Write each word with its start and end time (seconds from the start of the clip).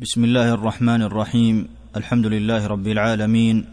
بسم 0.00 0.24
الله 0.24 0.54
الرحمن 0.54 1.02
الرحيم. 1.02 1.68
الحمد 1.96 2.26
لله 2.26 2.66
رب 2.66 2.86
العالمين 2.88 3.64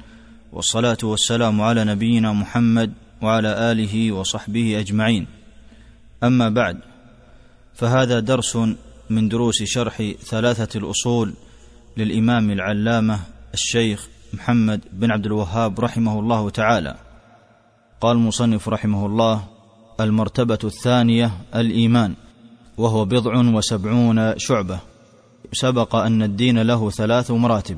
والصلاة 0.53 0.97
والسلام 1.03 1.61
على 1.61 1.83
نبينا 1.83 2.33
محمد 2.33 2.93
وعلى 3.21 3.71
آله 3.71 4.11
وصحبه 4.11 4.79
أجمعين. 4.79 5.27
أما 6.23 6.49
بعد 6.49 6.77
فهذا 7.73 8.19
درس 8.19 8.57
من 9.09 9.29
دروس 9.29 9.63
شرح 9.63 10.13
ثلاثة 10.21 10.79
الأصول 10.79 11.33
للإمام 11.97 12.51
العلامة 12.51 13.19
الشيخ 13.53 14.07
محمد 14.33 14.81
بن 14.93 15.11
عبد 15.11 15.25
الوهاب 15.25 15.79
رحمه 15.79 16.19
الله 16.19 16.49
تعالى. 16.49 16.95
قال 18.01 18.17
المصنف 18.17 18.69
رحمه 18.69 19.05
الله 19.05 19.47
المرتبة 19.99 20.59
الثانية 20.63 21.31
الإيمان 21.55 22.13
وهو 22.77 23.05
بضع 23.05 23.37
وسبعون 23.37 24.33
شعبة. 24.37 24.90
سبق 25.53 25.95
أن 25.95 26.23
الدين 26.23 26.61
له 26.61 26.89
ثلاث 26.89 27.31
مراتب 27.31 27.77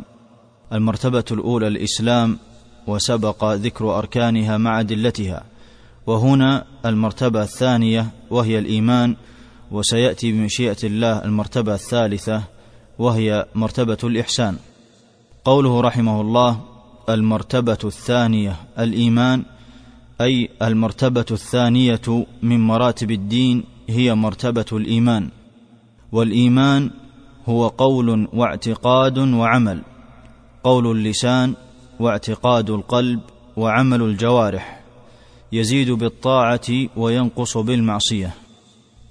المرتبة 0.73 1.25
الأولى 1.31 1.67
الإسلام 1.67 2.37
وسبق 2.87 3.43
ذكر 3.53 3.97
أركانها 3.97 4.57
مع 4.57 4.79
أدلتها. 4.79 5.43
وهنا 6.07 6.65
المرتبة 6.85 7.41
الثانية 7.41 8.07
وهي 8.29 8.59
الإيمان 8.59 9.15
وسيأتي 9.71 10.31
بمشيئة 10.31 10.77
الله 10.83 11.25
المرتبة 11.25 11.73
الثالثة 11.73 12.43
وهي 12.99 13.45
مرتبة 13.55 13.97
الإحسان. 14.03 14.57
قوله 15.45 15.81
رحمه 15.81 16.21
الله 16.21 16.59
المرتبة 17.09 17.77
الثانية 17.83 18.55
الإيمان 18.79 19.43
أي 20.21 20.49
المرتبة 20.61 21.25
الثانية 21.31 22.25
من 22.43 22.59
مراتب 22.59 23.11
الدين 23.11 23.63
هي 23.89 24.15
مرتبة 24.15 24.65
الإيمان. 24.71 25.29
والإيمان 26.11 26.91
هو 27.49 27.67
قول 27.67 28.27
واعتقاد 28.33 29.17
وعمل 29.17 29.81
قول 30.63 30.97
اللسان 30.97 31.53
واعتقاد 31.99 32.69
القلب 32.69 33.19
وعمل 33.57 34.01
الجوارح 34.01 34.83
يزيد 35.51 35.91
بالطاعة 35.91 36.87
وينقص 36.97 37.57
بالمعصية. 37.57 38.33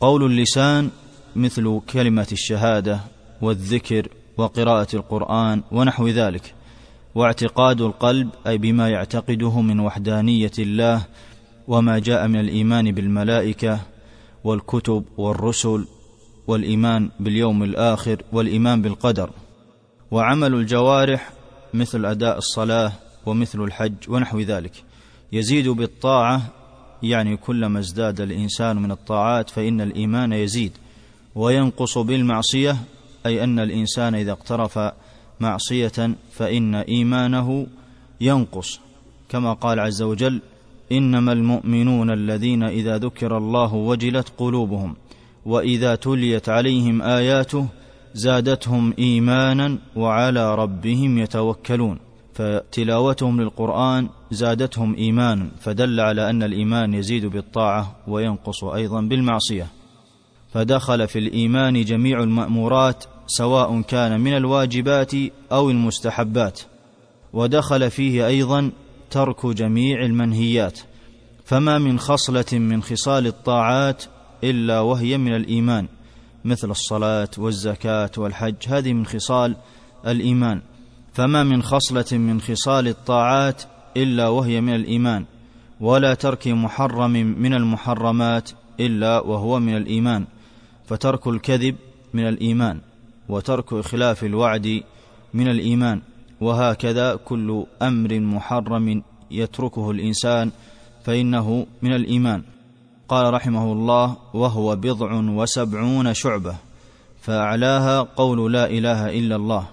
قول 0.01 0.25
اللسان 0.25 0.91
مثل 1.37 1.81
كلمة 1.93 2.27
الشهادة 2.33 3.01
والذكر 3.43 4.09
وقراءة 4.37 4.97
القرآن 4.97 5.63
ونحو 5.73 6.09
ذلك. 6.09 6.55
واعتقاد 7.15 7.81
القلب 7.81 8.29
أي 8.47 8.59
بما 8.59 8.89
يعتقده 8.89 9.61
من 9.61 9.81
وحدانية 9.81 10.53
الله 10.59 11.03
وما 11.69 11.99
جاء 11.99 12.29
من 12.29 12.41
الإيمان 12.41 12.93
بالملائكة 12.93 13.81
والكتب 14.45 15.05
والرسل 15.17 15.87
والإيمان 16.47 17.11
باليوم 17.21 17.63
الآخر 17.63 18.23
والإيمان 18.33 18.83
بالقدر. 18.83 19.31
وعمل 20.11 20.55
الجوارح 20.55 21.33
مثل 21.75 22.07
أداء 22.07 22.39
الصلاة 22.39 22.93
ومثل 23.27 23.61
الحج 23.61 23.95
ونحو 24.09 24.41
ذلك. 24.41 24.85
يزيد 25.33 25.69
بالطاعة 25.69 26.43
يعني 27.03 27.37
كلما 27.37 27.79
ازداد 27.79 28.21
الإنسان 28.21 28.77
من 28.77 28.91
الطاعات 28.91 29.51
فإن 29.51 29.81
الإيمان 29.81 30.33
يزيد. 30.33 30.73
وينقص 31.35 31.99
بالمعصية 31.99 32.77
أي 33.27 33.45
أن 33.45 33.59
الإنسان 33.59 34.15
إذا 34.15 34.33
اقترف 34.33 34.79
معصية 35.41 36.15
فإن 36.33 36.75
إيمانه 36.75 37.67
ينقص. 38.21 38.81
كما 39.29 39.53
قال 39.53 39.81
عز 39.81 40.03
وجل 40.03 40.41
إنما 40.93 41.33
المؤمنون 41.33 42.11
الذين 42.11 42.63
إذا 42.63 42.99
ذكر 42.99 43.37
الله 43.37 43.75
وجلت 43.75 44.33
قلوبهم. 44.39 44.97
وإذا 45.47 45.95
تليت 45.95 46.49
عليهم 46.49 47.03
آياته 47.03 47.67
زادتهم 48.15 48.95
إيمانا 48.99 49.79
وعلى 49.97 50.55
ربهم 50.55 51.19
يتوكلون. 51.19 51.99
فتلاوتهم 52.35 53.41
للقرآن 53.41 54.09
زادتهم 54.31 54.95
إيمانا 54.95 55.49
فدل 55.61 56.01
على 56.01 56.31
أن 56.31 56.43
الإيمان 56.43 56.95
يزيد 56.95 57.27
بالطاعة 57.27 57.97
وينقص 58.09 58.65
أيضا 58.65 59.01
بالمعصية. 59.01 59.67
فدخل 60.53 61.09
في 61.09 61.19
الإيمان 61.19 61.85
جميع 61.85 62.23
المأمورات 62.23 63.05
سواء 63.27 63.81
كان 63.81 64.21
من 64.21 64.37
الواجبات 64.37 65.13
أو 65.53 65.71
المستحبات. 65.71 66.61
ودخل 67.33 67.91
فيه 67.91 68.27
أيضا 68.27 68.71
ترك 69.11 69.47
جميع 69.47 70.05
المنهيات. 70.05 70.81
فما 71.45 71.79
من 71.79 71.99
خصلة 71.99 72.45
من 72.53 72.83
خصال 72.83 73.27
الطاعات 73.27 74.05
إلا 74.45 74.81
وهي 74.81 75.19
من 75.19 75.35
الإيمان 75.35 75.89
مثل 76.45 76.71
الصلاة 76.71 77.29
والزكاة 77.39 78.11
والحج 78.19 78.55
هذه 78.69 78.93
من 78.93 79.07
خصال 79.07 79.57
الإيمان. 80.07 80.61
فما 81.13 81.43
من 81.43 81.63
خصلة 81.63 82.19
من 82.19 82.41
خصال 82.41 82.89
الطاعات 82.89 83.63
إلا 83.97 84.29
وهي 84.29 84.61
من 84.61 84.75
الإيمان 84.75 85.25
ولا 85.81 86.15
ترك 86.15 86.49
محرم 86.49 87.13
من 87.13 87.55
المحرمات 87.55 88.51
إلا 88.81 89.21
وهو 89.21 89.61
من 89.61 89.77
الإيمان. 89.77 90.27
فترك 90.87 91.27
الكذب 91.27 91.77
من 92.15 92.29
الإيمان 92.29 92.81
وترك 93.29 93.73
إخلاف 93.73 94.25
الوعد 94.25 94.83
من 95.35 95.49
الإيمان. 95.49 96.01
وهكذا 96.41 97.15
كل 97.15 97.65
أمر 97.83 98.21
محرم 98.21 99.03
يتركه 99.31 99.91
الإنسان 99.91 100.51
فإنه 101.05 101.67
من 101.83 101.93
الإيمان. 101.93 102.43
قال 103.13 103.35
رحمه 103.35 103.73
الله 103.73 104.17
وهو 104.35 104.77
بضع 104.77 105.13
وسبعون 105.15 106.15
شعبة 106.15 106.55
فأعلاها 107.21 108.01
قول 108.01 108.53
لا 108.53 108.71
إله 108.71 109.19
إلا 109.19 109.37
الله 109.37 109.67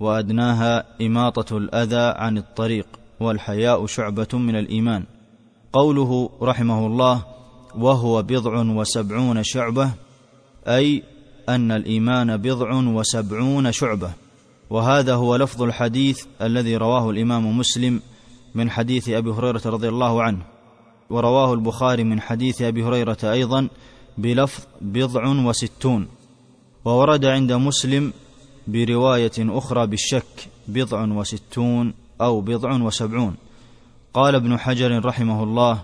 وأدناها 0.00 0.84
إماطة 1.00 1.56
الأذى 1.56 2.14
عن 2.16 2.38
الطريق 2.38 2.86
والحياء 3.20 3.86
شعبة 3.86 4.28
من 4.32 4.56
الإيمان. 4.56 5.04
قوله 5.72 6.30
رحمه 6.42 6.86
الله 6.86 7.24
وهو 7.78 8.22
بضع 8.22 8.62
وسبعون 8.62 9.42
شعبة 9.42 9.90
أي 10.66 11.02
أن 11.48 11.72
الإيمان 11.72 12.36
بضع 12.36 12.74
وسبعون 12.74 13.72
شعبة. 13.72 14.10
وهذا 14.70 15.14
هو 15.14 15.36
لفظ 15.36 15.62
الحديث 15.62 16.24
الذي 16.40 16.76
رواه 16.76 17.10
الإمام 17.10 17.58
مسلم 17.58 18.00
من 18.54 18.70
حديث 18.70 19.08
أبي 19.08 19.30
هريرة 19.30 19.62
رضي 19.66 19.88
الله 19.88 20.22
عنه. 20.22 20.51
ورواه 21.12 21.54
البخاري 21.54 22.04
من 22.04 22.20
حديث 22.20 22.62
أبي 22.62 22.84
هريرة 22.84 23.18
أيضا 23.24 23.68
بلفظ 24.18 24.64
بضع 24.80 25.28
وستون 25.28 26.08
وورد 26.84 27.24
عند 27.24 27.52
مسلم 27.52 28.12
برواية 28.68 29.32
أخرى 29.38 29.86
بالشك 29.86 30.48
بضع 30.68 31.04
وستون 31.04 31.94
أو 32.20 32.40
بضع 32.40 32.82
وسبعون. 32.82 33.34
قال 34.14 34.34
ابن 34.34 34.58
حجر 34.58 35.04
رحمه 35.04 35.42
الله 35.42 35.82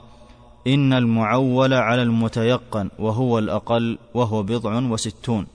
إن 0.66 0.92
المعول 0.92 1.74
على 1.74 2.02
المتيقن 2.02 2.90
وهو 2.98 3.38
الأقل 3.38 3.98
وهو 4.14 4.42
بضع 4.42 4.78
وستون 4.78 5.46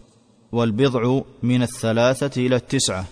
والبضع 0.51 1.21
من 1.43 1.61
الثلاثة 1.61 2.45
إلى 2.45 2.55
التسعة 2.55 3.05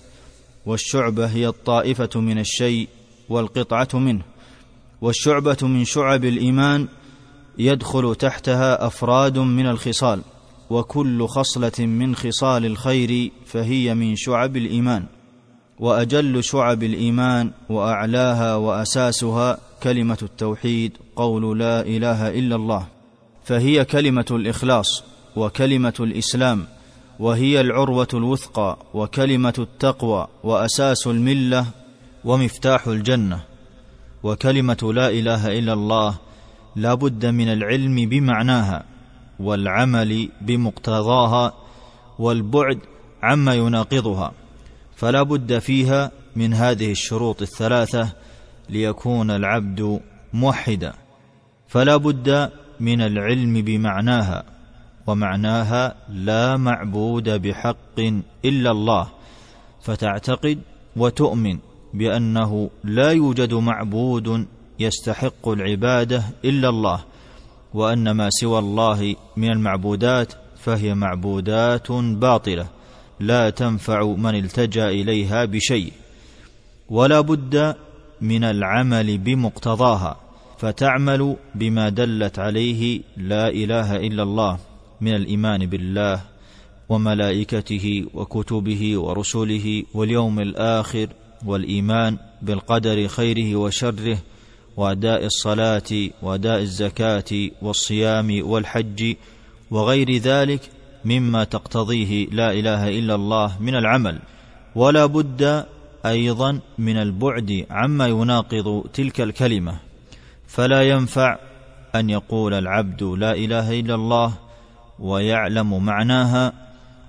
والشعبة 0.66 1.26
هي 1.26 1.48
الطائفة 1.48 2.10
من 2.16 2.40
الشيء 2.40 2.88
والقطعة 3.30 3.90
منه. 3.94 4.31
والشعبة 5.01 5.57
من 5.62 5.85
شعب 5.85 6.25
الإيمان 6.25 6.88
يدخل 7.57 8.16
تحتها 8.16 8.88
أفراد 8.88 9.38
من 9.39 9.67
الخصال 9.67 10.22
وكل 10.69 11.28
خصلة 11.28 11.85
من 11.85 12.16
خصال 12.16 12.66
الخير 12.66 13.31
فهي 13.45 13.94
من 13.94 14.16
شعب 14.16 14.57
الإيمان 14.57 15.06
وأجل 15.79 16.44
شعب 16.44 16.84
الإيمان 16.84 17.51
وأعلاها 17.69 18.56
وأساسها 18.56 19.57
كلمة 19.84 20.17
التوحيد 20.22 20.97
قول 21.16 21.59
لا 21.59 21.81
إله 21.81 22.29
إلا 22.29 22.56
الله 22.56 22.88
فهي 23.44 23.85
كلمة 23.85 24.25
الإخلاص 24.31 25.03
وكلمة 25.35 25.94
الإسلام 26.00 26.66
وهي 27.19 27.62
العروة 27.62 28.07
الوثقى 28.13 28.77
وكلمة 28.94 29.54
التقوى 29.59 30.27
وأساس 30.44 31.07
الملة 31.07 31.65
ومفتاح 32.25 32.88
الجنة. 32.88 33.50
وكلمة 34.23 34.91
لا 34.94 35.09
إله 35.09 35.59
إلا 35.59 35.73
الله 35.73 36.18
لا 36.75 36.94
بد 36.94 37.25
من 37.25 37.47
العلم 37.47 37.95
بمعناها 38.09 38.83
والعمل 39.39 40.29
بمقتضاها 40.41 41.53
والبعد 42.19 42.79
عما 43.23 43.53
يناقضها 43.53 44.31
فلا 44.95 45.23
بد 45.23 45.59
فيها 45.59 46.12
من 46.35 46.53
هذه 46.53 46.91
الشروط 46.91 47.41
الثلاثة 47.41 48.09
ليكون 48.69 49.31
العبد 49.31 50.00
موحدا 50.33 50.94
فلا 51.68 51.97
بد 51.97 52.51
من 52.79 53.01
العلم 53.01 53.62
بمعناها 53.62 54.44
ومعناها 55.07 55.95
لا 56.09 56.57
معبود 56.57 57.29
بحق 57.29 58.00
إلا 58.45 58.71
الله 58.71 59.07
فتعتقد 59.81 60.59
وتؤمن. 60.95 61.70
بأنه 61.94 62.70
لا 62.84 63.12
يوجد 63.12 63.54
معبود 63.54 64.46
يستحق 64.80 65.48
العبادة 65.48 66.24
إلا 66.46 66.70
الله 66.70 67.04
وأن 67.74 68.12
ما 68.12 68.30
سوى 68.30 68.60
الله 68.60 69.16
من 69.38 69.52
المعبودات 69.52 70.34
فهي 70.58 70.94
معبودات 70.94 71.92
باطلة 71.92 72.68
لا 73.20 73.50
تنفع 73.50 74.04
من 74.06 74.36
التجأ 74.36 74.90
إليها 74.90 75.46
بشيء 75.46 75.94
ولا 76.90 77.22
بد 77.22 77.76
من 78.22 78.44
العمل 78.44 79.18
بمقتضاها 79.18 80.18
فتعمل 80.58 81.36
بما 81.56 81.90
دلت 81.90 82.40
عليه 82.40 83.02
لا 83.18 83.48
إله 83.50 83.96
إلا 83.96 84.24
الله 84.24 84.58
من 85.02 85.16
الإيمان 85.16 85.66
بالله 85.66 86.22
وملائكته 86.90 88.06
وكتبه 88.14 88.98
ورسله 89.00 89.84
واليوم 89.94 90.40
الآخر 90.40 91.08
والإيمان 91.46 92.18
بالقدر 92.42 93.08
خيره 93.08 93.56
وشره 93.56 94.18
وأداء 94.78 95.26
الصلاة 95.26 96.10
وأداء 96.22 96.60
الزكاة 96.60 97.50
والصيام 97.62 98.40
والحج 98.44 99.16
وغير 99.72 100.18
ذلك 100.18 100.62
مما 101.06 101.44
تقتضيه 101.44 102.28
لا 102.32 102.52
إله 102.52 102.90
إلا 102.90 103.16
الله 103.16 103.62
من 103.62 103.76
العمل. 103.76 104.20
ولا 104.76 105.06
بد 105.06 105.66
أيضا 106.06 106.60
من 106.78 106.98
البعد 106.98 107.66
عما 107.70 108.08
يناقض 108.08 108.84
تلك 108.94 109.22
الكلمة. 109.22 109.80
فلا 110.48 110.90
ينفع 110.90 111.38
أن 111.96 112.10
يقول 112.10 112.54
العبد 112.54 113.04
لا 113.04 113.32
إله 113.32 113.80
إلا 113.80 113.96
الله 113.96 114.34
ويعلم 115.00 115.86
معناها 115.86 116.54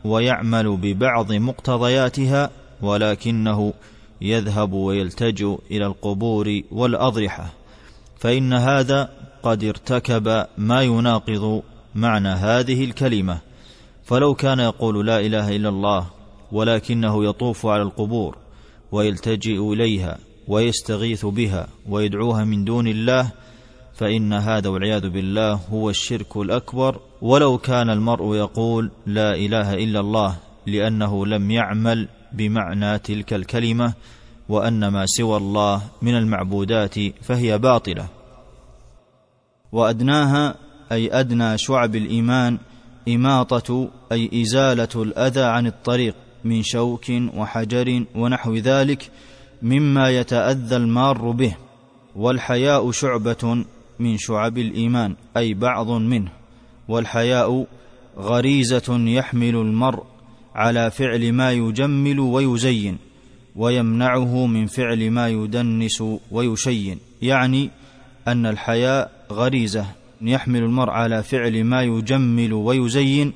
ويعمل 0.04 0.76
ببعض 0.76 1.32
مقتضياتها 1.32 2.50
ولكنه 2.82 3.72
يذهب 4.22 4.72
ويلتجئ 4.72 5.56
إلى 5.70 5.86
القبور 5.86 6.60
والأضرحة 6.70 7.52
فإن 8.18 8.52
هذا 8.52 9.08
قد 9.42 9.64
ارتكب 9.64 10.46
ما 10.58 10.82
يناقض 10.82 11.62
معنى 11.94 12.28
هذه 12.28 12.84
الكلمة. 12.84 13.38
فلو 14.04 14.34
كان 14.34 14.60
يقول 14.60 15.06
لا 15.06 15.20
إله 15.20 15.56
إلا 15.56 15.68
الله 15.68 16.06
ولكنه 16.52 17.24
يطوف 17.24 17.66
على 17.66 17.82
القبور 17.82 18.36
ويلتجئ 18.92 19.72
إليها 19.72 20.18
ويستغيث 20.48 21.26
بها 21.26 21.68
ويدعوها 21.88 22.44
من 22.44 22.64
دون 22.64 22.88
الله 22.88 23.30
فإن 23.94 24.32
هذا 24.32 24.68
والعياذ 24.68 25.08
بالله 25.08 25.52
هو 25.52 25.90
الشرك 25.90 26.36
الأكبر. 26.36 27.00
ولو 27.22 27.58
كان 27.58 27.90
المرء 27.90 28.34
يقول 28.34 28.90
لا 29.06 29.34
إله 29.34 29.74
إلا 29.74 30.00
الله 30.00 30.36
لأنه 30.66 31.26
لم 31.26 31.50
يعمل 31.50 32.08
بمعنى 32.34 32.98
تلك 32.98 33.32
الكلمة 33.32 33.92
وان 34.48 34.88
ما 34.88 35.06
سوى 35.06 35.36
الله 35.36 35.82
من 36.02 36.14
المعبودات 36.16 36.94
فهي 37.22 37.58
باطلة. 37.58 38.06
وأدناها 39.72 40.54
أي 40.92 41.20
أدنى 41.20 41.58
شعب 41.58 41.96
الإيمان 41.96 42.58
إماطة 43.08 43.88
أي 44.12 44.42
إزالة 44.42 44.88
الأذى 45.02 45.42
عن 45.42 45.66
الطريق 45.66 46.14
من 46.44 46.62
شوك 46.62 47.04
وحجر 47.36 48.04
ونحو 48.14 48.54
ذلك 48.54 49.10
مما 49.62 50.10
يتأذى 50.10 50.76
المار 50.76 51.30
به 51.30 51.56
والحياء 52.16 52.90
شعبة 52.90 53.64
من 53.98 54.18
شعب 54.18 54.58
الإيمان 54.58 55.16
أي 55.36 55.54
بعض 55.54 55.90
منه 55.90 56.30
والحياء 56.88 57.66
غريزة 58.18 58.98
يحمل 58.98 59.54
المرء 59.56 60.04
على 60.54 60.90
فعل 60.90 61.32
ما 61.32 61.52
يجمل 61.52 62.20
ويزين 62.20 62.98
ويمنعه 63.56 64.46
من 64.46 64.66
فعل 64.66 65.10
ما 65.10 65.28
يدنس 65.28 66.02
ويشين. 66.30 66.98
يعني 67.22 67.70
أن 68.28 68.46
الحياء 68.46 69.10
غريزة 69.32 69.86
يحمل 70.22 70.62
المرء 70.62 70.90
على 70.90 71.22
فعل 71.22 71.64
ما 71.64 71.82
يجمل 71.82 72.52
ويزين 72.52 73.32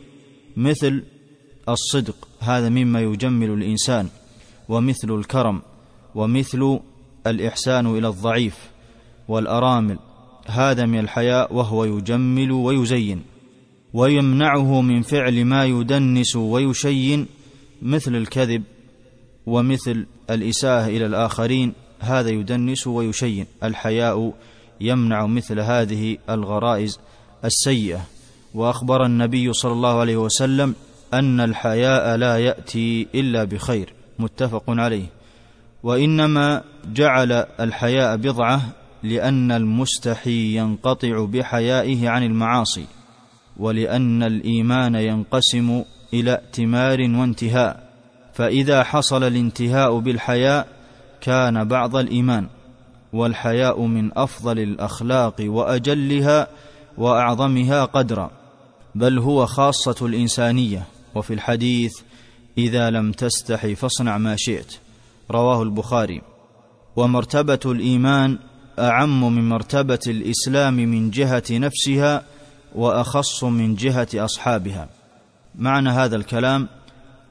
مثل 0.57 1.03
الصدق 1.69 2.29
هذا 2.41 2.69
مما 2.69 3.01
يجمل 3.01 3.51
الإنسان 3.51 4.09
ومثل 4.69 5.11
الكرم 5.11 5.63
ومثل 6.15 6.81
الإحسان 7.27 7.87
إلى 7.87 8.09
الضعيف 8.09 8.57
والأرامل 9.29 9.99
هذا 10.47 10.87
من 10.87 10.99
الحياء 10.99 11.55
وهو 11.55 11.85
يجمل 11.85 12.53
ويزين. 12.53 13.23
ويمنعه 13.97 14.81
من 14.81 15.03
فعل 15.03 15.45
ما 15.45 15.65
يدنس 15.65 16.37
ويشين 16.37 17.27
مثل 17.83 18.17
الكذب 18.17 18.63
ومثل 19.47 20.07
الإساءة 20.31 20.87
إلى 20.87 21.07
الآخرين 21.07 21.73
هذا 22.01 22.31
يدنس 22.31 22.87
ويشين. 22.87 23.47
الحياء 23.65 24.33
يمنع 24.81 25.27
مثل 25.27 25.61
هذه 25.61 26.19
الغرائز 26.31 27.01
السيئة. 27.45 28.01
وأخبر 28.55 29.07
النبي 29.07 29.53
صلى 29.53 29.73
الله 29.73 30.01
عليه 30.01 30.17
وسلم 30.17 30.75
أن 31.15 31.41
الحياء 31.41 32.17
لا 32.17 32.39
يأتي 32.39 33.07
إلا 33.15 33.45
بخير 33.45 33.93
متفق 34.19 34.65
عليه. 34.69 35.07
وإنما 35.83 36.63
جعل 36.93 37.33
الحياء 37.33 38.17
بضعة 38.17 38.61
لأن 39.03 39.53
المستحي 39.53 40.57
ينقطع 40.57 41.25
بحيائه 41.25 42.09
عن 42.09 42.23
المعاصي. 42.23 42.96
ولأن 43.59 44.23
الإيمان 44.23 44.95
ينقسم 44.95 45.83
إلى 46.15 46.33
ائتمار 46.33 47.01
وانتهاء 47.01 47.87
فإذا 48.35 48.85
حصل 48.85 49.25
الانتهاء 49.25 49.99
بالحياء 49.99 50.69
كان 51.21 51.65
بعض 51.65 51.97
الإيمان 51.97 52.47
والحياء 53.13 53.81
من 53.81 54.19
أفضل 54.19 54.59
الأخلاق 54.59 55.35
وأجلها 55.41 56.49
وأعظمها 56.99 57.85
قدرا 57.85 58.31
بل 58.95 59.19
هو 59.19 59.47
خاصة 59.47 60.07
الإنسانية. 60.07 60.87
وفي 61.15 61.35
الحديث 61.35 61.93
إذا 62.59 62.91
لم 62.91 63.13
تستحي 63.13 63.75
فاصنع 63.75 64.19
ما 64.19 64.37
شئت. 64.39 64.79
رواه 65.31 65.63
البخاري. 65.63 66.23
ومرتبة 66.97 67.61
الإيمان 67.67 68.39
أعم 68.79 69.35
من 69.35 69.49
مرتبة 69.49 69.99
الإسلام 70.07 70.75
من 70.75 71.11
جهة 71.11 71.43
نفسها 71.51 72.23
وأخص 72.77 73.45
من 73.45 73.75
جهة 73.75 74.09
أصحابها. 74.15 74.89
معنى 75.55 75.91
هذا 75.91 76.17
الكلام 76.17 76.69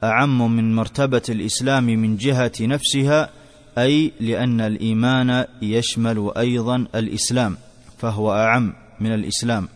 أعم 0.04 0.56
من 0.56 0.74
مرتبة 0.74 1.22
الإسلام 1.28 1.84
من 1.84 2.16
جهة 2.16 2.52
نفسها 2.60 3.30
أي 3.78 4.12
لأن 4.20 4.60
الإيمان 4.60 5.44
يشمل 5.62 6.32
أيضا 6.36 6.86
الإسلام 6.94 7.56
فهو 7.98 8.32
أعم 8.32 8.72
من 9.00 9.14
الإسلام. 9.14 9.68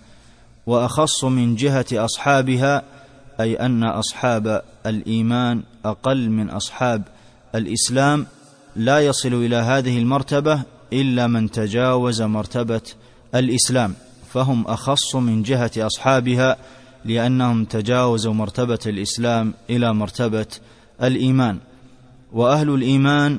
وأخص 0.67 1.25
من 1.25 1.56
جهة 1.56 1.87
أصحابها 1.93 2.82
أي 3.40 3.55
أن 3.55 3.84
أصحاب 3.84 4.62
الإيمان 4.87 5.62
أقل 5.84 6.31
من 6.31 6.50
أصحاب 6.50 7.03
الإسلام. 7.55 8.27
لا 8.77 9.00
يصل 9.00 9.34
إلى 9.34 9.56
هذه 9.56 9.98
المرتبة 9.98 10.62
إلا 10.93 11.27
من 11.27 11.50
تجاوز 11.50 12.22
مرتبة 12.22 12.82
الإسلام. 13.34 13.94
فهم 14.32 14.67
أخص 14.67 15.17
من 15.17 15.43
جهة 15.43 15.70
أصحابها 15.79 16.56
لأنهم 17.05 17.65
تجاوزوا 17.65 18.34
مرتبة 18.34 18.79
الإسلام 18.87 19.55
إلى 19.70 19.94
مرتبة 19.94 20.46
الإيمان. 21.03 21.58
وأهل 22.32 22.70
الإيمان 22.70 23.39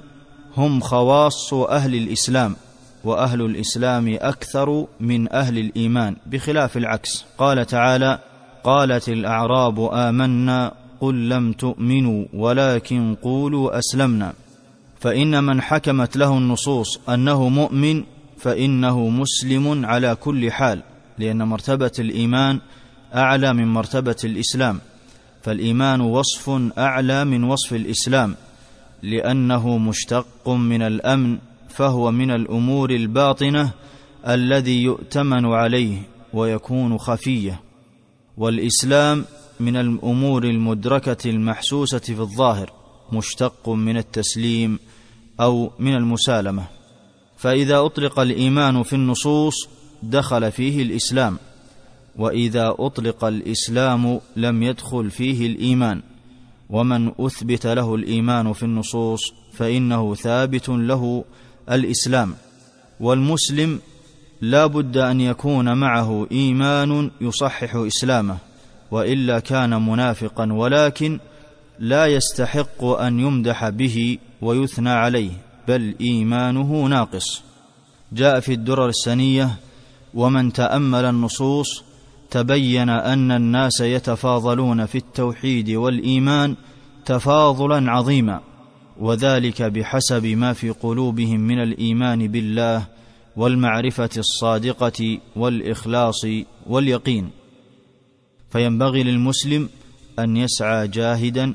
هم 0.58 0.80
خواص 0.80 1.54
أهل 1.54 1.96
الإسلام 1.96 2.56
وأهل 3.04 3.42
الإسلام 3.42 4.18
أكثر 4.22 4.86
من 5.00 5.34
أهل 5.34 5.58
الإيمان 5.58 6.16
بخلاف 6.26 6.78
العكس. 6.78 7.26
قال 7.38 7.66
تعالى 7.66 8.20
قالت 8.64 9.10
الأعراب 9.10 9.90
آمنا 9.94 10.74
قل 11.02 11.30
لم 11.30 11.54
تؤمنوا 11.54 12.26
ولكن 12.34 13.16
قولوا 13.22 13.78
أسلمنا. 13.80 14.34
فإن 15.00 15.44
من 15.44 15.62
حكمت 15.62 16.18
له 16.18 16.38
النصوص 16.38 17.00
أنه 17.10 17.50
مؤمن 17.50 18.04
فإنه 18.42 19.10
مسلم 19.10 19.86
على 19.86 20.16
كل 20.16 20.52
حال 20.52 20.84
لأن 21.20 21.44
مرتبة 21.44 21.92
الإيمان 22.00 22.60
أعلى 23.16 23.54
من 23.54 23.68
مرتبة 23.68 24.16
الإسلام 24.24 24.80
فالإيمان 25.42 26.02
وصف 26.02 26.50
أعلى 26.78 27.26
من 27.26 27.44
وصف 27.44 27.74
الإسلام 27.74 28.36
لأنه 29.04 29.78
مشتق 29.78 30.50
من 30.50 30.82
الأمن 30.82 31.38
فهو 31.70 32.12
من 32.12 32.32
الأمور 32.32 32.90
الباطنة 32.90 33.72
الذي 34.28 34.84
يؤتمن 34.84 35.46
عليه 35.46 35.98
ويكون 36.34 36.98
خفية 36.98 37.60
والإسلام 38.38 39.26
من 39.60 39.76
الأمور 39.78 40.44
المدركة 40.44 41.30
المحسوسة 41.30 42.00
في 42.00 42.20
الظاهر 42.20 42.74
مشتق 43.14 43.70
من 43.70 43.98
التسليم 43.98 44.80
أو 45.40 45.72
من 45.80 45.96
المسالمة. 45.96 46.81
فإذا 47.42 47.80
أطلق 47.80 48.20
الإيمان 48.20 48.84
في 48.84 48.94
النصوص 48.94 49.54
دخل 50.04 50.52
فيه 50.52 50.82
الإسلام 50.82 51.38
وإذا 52.16 52.76
أطلق 52.80 53.24
الإسلام 53.26 54.20
لم 54.36 54.64
يدخل 54.64 55.10
فيه 55.10 55.48
الإيمان 55.48 56.02
ومن 56.70 57.12
أثبت 57.20 57.68
له 57.68 57.96
الإيمان 57.96 58.54
في 58.54 58.64
النصوص 58.64 59.22
فإنه 59.54 60.16
ثابت 60.16 60.70
له 60.70 61.24
الإسلام 61.72 62.34
والمسلم 63.00 63.80
لا 64.42 64.66
بد 64.66 64.98
أن 64.98 65.22
يكون 65.22 65.78
معه 65.78 66.28
إيمان 66.32 67.12
يصحح 67.22 67.76
إسلامه 67.76 68.38
وإلا 68.92 69.40
كان 69.40 69.90
منافقا 69.90 70.54
ولكن 70.54 71.20
لا 71.80 72.06
يستحق 72.06 72.84
أن 72.84 73.20
يمدح 73.20 73.70
به 73.70 74.18
ويثنى 74.42 74.90
عليه. 74.90 75.32
بل 75.72 75.96
إيمانه 76.02 76.86
ناقص. 76.88 77.42
جاء 78.14 78.40
في 78.40 78.54
الدرر 78.54 78.90
السنية 78.90 79.50
ومن 80.14 80.54
تأمل 80.54 81.06
النصوص 81.06 81.84
تبين 82.32 82.90
أن 82.90 83.32
الناس 83.32 83.82
يتفاضلون 83.82 84.86
في 84.86 84.98
التوحيد 84.98 85.70
والإيمان 85.70 86.56
تفاضلا 87.06 87.92
عظيما 87.92 88.42
وذلك 89.00 89.62
بحسب 89.62 90.26
ما 90.26 90.54
في 90.54 90.70
قلوبهم 90.70 91.40
من 91.40 91.62
الإيمان 91.62 92.28
بالله 92.28 92.88
والمعرفة 93.36 94.10
الصادقة 94.18 95.20
والإخلاص 95.36 96.26
واليقين 96.68 97.30
فينبغي 98.50 99.04
للمسلم 99.04 99.70
أن 100.20 100.38
يسعى 100.38 100.88
جاهدا 100.88 101.54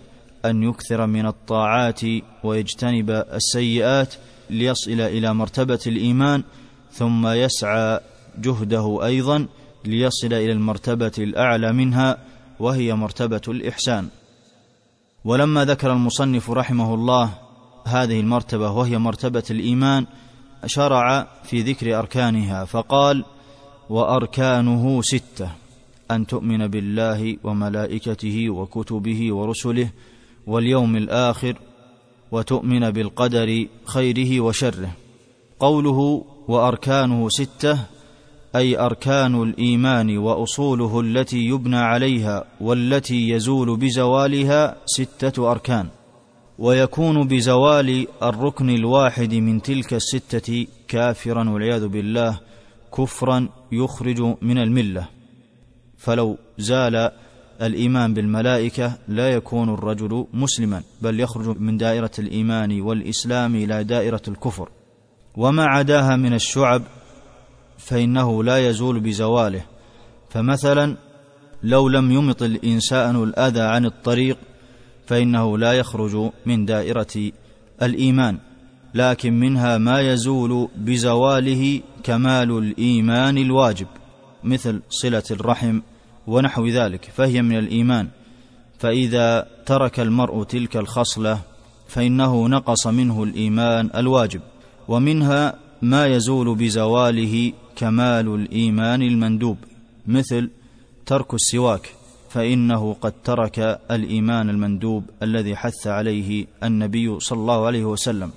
أن 0.50 0.62
يكثر 0.62 1.06
من 1.06 1.26
الطاعات 1.26 2.00
ويجتنب 2.44 3.10
السيئات 3.10 4.14
ليصل 4.50 5.00
إلى 5.00 5.34
مرتبة 5.34 5.80
الإيمان 5.86 6.42
ثم 6.92 7.26
يسعى 7.26 8.00
جهده 8.38 8.98
أيضا 9.04 9.46
ليصل 9.84 10.32
إلى 10.32 10.52
المرتبة 10.52 11.12
الأعلى 11.18 11.72
منها 11.72 12.18
وهي 12.60 12.94
مرتبة 12.94 13.40
الإحسان. 13.48 14.08
ولما 15.24 15.64
ذكر 15.64 15.92
المصنف 15.92 16.50
رحمه 16.50 16.94
الله 16.94 17.30
هذه 17.86 18.20
المرتبة 18.20 18.70
وهي 18.70 18.98
مرتبة 18.98 19.44
الإيمان 19.50 20.06
شرع 20.66 21.26
في 21.44 21.60
ذكر 21.60 21.98
أركانها 21.98 22.64
فقال 22.64 23.24
وأركانه 23.90 25.02
ستة 25.02 25.48
أن 26.10 26.26
تؤمن 26.26 26.66
بالله 26.66 27.36
وملائكته 27.44 28.50
وكتبه 28.50 29.34
ورسله 29.34 29.90
واليوم 30.46 30.96
الآخر 30.96 31.58
وتؤمن 32.32 32.90
بالقدر 32.90 33.66
خيره 33.84 34.40
وشره. 34.40 34.90
قوله 35.60 36.24
وأركانه 36.48 37.28
ستة 37.28 37.78
أي 38.56 38.78
أركان 38.78 39.42
الإيمان 39.42 40.18
وأصوله 40.18 41.00
التي 41.00 41.38
يبنى 41.38 41.76
عليها 41.76 42.44
والتي 42.60 43.28
يزول 43.28 43.76
بزوالها 43.76 44.76
ستة 44.86 45.50
أركان. 45.50 45.88
ويكون 46.58 47.28
بزوال 47.28 48.06
الركن 48.22 48.70
الواحد 48.70 49.34
من 49.34 49.62
تلك 49.62 49.94
الستة 49.94 50.66
كافرا 50.88 51.50
والعياذ 51.50 51.88
بالله 51.88 52.40
كفرا 52.98 53.48
يخرج 53.72 54.20
من 54.42 54.58
الملة. 54.58 55.08
فلو 55.98 56.36
زال 56.58 57.10
الإيمان 57.62 58.14
بالملائكة 58.14 58.92
لا 59.08 59.30
يكون 59.30 59.74
الرجل 59.74 60.26
مسلما 60.32 60.82
بل 61.02 61.20
يخرج 61.20 61.60
من 61.60 61.76
دائرة 61.76 62.10
الإيمان 62.18 62.80
والإسلام 62.80 63.54
إلى 63.54 63.84
دائرة 63.84 64.22
الكفر. 64.28 64.68
وما 65.36 65.64
عداها 65.64 66.16
من 66.16 66.34
الشعب 66.34 66.82
فإنه 67.78 68.44
لا 68.44 68.68
يزول 68.68 69.00
بزواله. 69.00 69.64
فمثلا 70.30 70.96
لو 71.62 71.88
لم 71.88 72.12
يمط 72.12 72.42
الإنسان 72.42 73.22
الأذى 73.22 73.60
عن 73.60 73.86
الطريق 73.86 74.38
فإنه 75.06 75.58
لا 75.58 75.72
يخرج 75.72 76.30
من 76.46 76.64
دائرة 76.64 77.32
الإيمان. 77.82 78.38
لكن 78.94 79.40
منها 79.40 79.78
ما 79.78 80.00
يزول 80.00 80.68
بزواله 80.76 81.80
كمال 82.02 82.58
الإيمان 82.58 83.38
الواجب 83.38 83.86
مثل 84.44 84.82
صلة 84.88 85.22
الرحم 85.30 85.80
ونحو 86.26 86.66
ذلك 86.66 87.04
فهي 87.04 87.42
من 87.42 87.58
الإيمان. 87.58 88.08
فإذا 88.78 89.46
ترك 89.66 90.00
المرء 90.00 90.42
تلك 90.42 90.76
الخصلة 90.76 91.40
فإنه 91.88 92.48
نقص 92.48 92.86
منه 92.86 93.22
الإيمان 93.22 93.90
الواجب 93.94 94.40
ومنها 94.88 95.54
ما 95.82 96.06
يزول 96.06 96.54
بزواله 96.54 97.52
كمال 97.76 98.34
الإيمان 98.34 99.02
المندوب 99.02 99.58
مثل 100.06 100.50
ترك 101.06 101.34
السواك 101.34 101.94
فإنه 102.30 102.96
قد 103.00 103.12
ترك 103.24 103.80
الإيمان 103.90 104.50
المندوب 104.50 105.04
الذي 105.22 105.56
حث 105.56 105.86
عليه 105.86 106.46
النبي 106.64 107.20
صلى 107.20 107.38
الله 107.38 107.66
عليه 107.66 107.84
وسلم. 107.84 108.30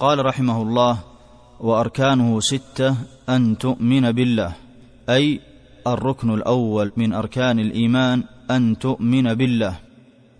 قال 0.00 0.26
رحمه 0.26 0.62
الله 0.62 0.98
وأركانه 1.60 2.40
ستة 2.40 2.96
أن 3.28 3.58
تؤمن 3.58 4.12
بالله 4.12 4.52
أي 5.08 5.40
الركن 5.86 6.30
الأول 6.30 6.92
من 6.96 7.12
أركان 7.12 7.58
الإيمان 7.58 8.24
أن 8.50 8.78
تؤمن 8.78 9.34
بالله 9.34 9.78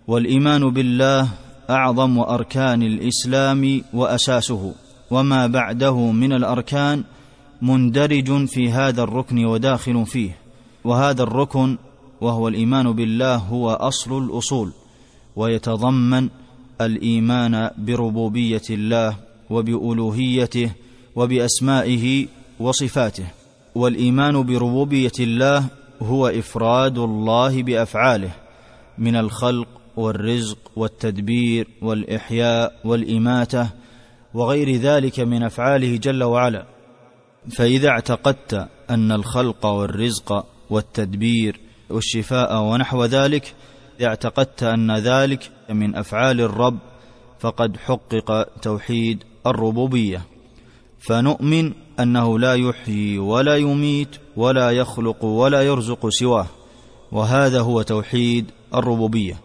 والإيمان 0.07 0.69
بالله 0.69 1.27
أعظم 1.69 2.19
أركان 2.19 2.83
الإسلام 2.83 3.81
وأساسه 3.93 4.73
وما 5.11 5.47
بعده 5.47 6.11
من 6.11 6.33
الأركان 6.33 7.03
مندرج 7.61 8.45
في 8.45 8.71
هذا 8.71 9.03
الركن 9.03 9.45
وداخل 9.45 10.05
فيه 10.05 10.37
وهذا 10.83 11.23
الركن 11.23 11.77
وهو 12.21 12.47
الإيمان 12.47 12.91
بالله 12.91 13.35
هو 13.35 13.69
أصل 13.69 14.17
الأصول 14.23 14.71
ويتضمن 15.35 16.29
الإيمان 16.81 17.69
بربوبية 17.77 18.61
الله 18.69 19.15
وبألوهيته 19.49 20.71
وبأسمائه 21.15 22.27
وصفاته. 22.59 23.25
والإيمان 23.75 24.43
بربوبية 24.43 25.11
الله 25.19 25.65
هو 26.01 26.27
إفراد 26.27 26.97
الله 26.97 27.63
بأفعاله 27.63 28.31
من 28.97 29.15
الخلق 29.15 29.67
والرزق 29.97 30.57
والتدبير 30.75 31.67
والإحياء 31.81 32.79
والإماتة 32.85 33.69
وغير 34.33 34.75
ذلك 34.75 35.19
من 35.19 35.43
أفعاله 35.43 35.97
جل 35.97 36.23
وعلا. 36.23 36.65
فإذا 37.49 37.89
اعتقدت 37.89 38.67
أن 38.89 39.11
الخلق 39.11 39.65
والرزق 39.65 40.45
والتدبير 40.69 41.59
والشفاء 41.89 42.61
ونحو 42.61 43.05
ذلك 43.05 43.53
اعتقدت 44.03 44.63
أن 44.63 44.97
ذلك 44.97 45.51
من 45.69 45.95
أفعال 45.95 46.41
الرب 46.41 46.77
فقد 47.39 47.77
حقق 47.77 48.43
توحيد 48.61 49.23
الربوبية. 49.47 50.30
فنؤمن 51.01 51.71
أنه 51.99 52.39
لا 52.39 52.55
يحيي 52.55 53.19
ولا 53.19 53.55
يميت 53.55 54.15
ولا 54.37 54.71
يخلق 54.71 55.25
ولا 55.25 55.61
يرزق 55.61 56.09
سواه. 56.09 56.45
وهذا 57.11 57.61
هو 57.61 57.81
توحيد 57.81 58.45
الربوبية. 58.75 59.37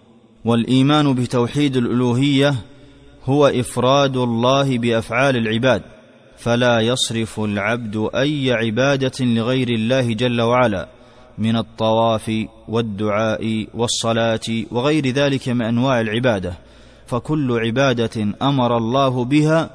والإيمان 0.45 1.15
بتوحيد 1.15 1.77
الألوهية 1.77 2.55
هو 3.25 3.47
إفراد 3.47 4.17
الله 4.17 4.79
بأفعال 4.79 5.37
العباد. 5.37 5.83
فلا 6.39 6.81
يصرف 6.81 7.41
العبد 7.41 8.09
أي 8.15 8.53
عبادة 8.53 9.25
لغير 9.25 9.69
الله 9.69 10.15
جل 10.15 10.41
وعلا 10.41 10.89
من 11.39 11.57
الطواف 11.57 12.33
والدعاء 12.69 13.67
والصلاة 13.75 14.65
وغير 14.71 15.07
ذلك 15.07 15.49
من 15.49 15.63
أنواع 15.63 16.01
العبادة. 16.01 16.53
فكل 17.07 17.53
عبادة 17.53 18.27
أمر 18.43 18.77
الله 18.77 19.25
بها 19.25 19.71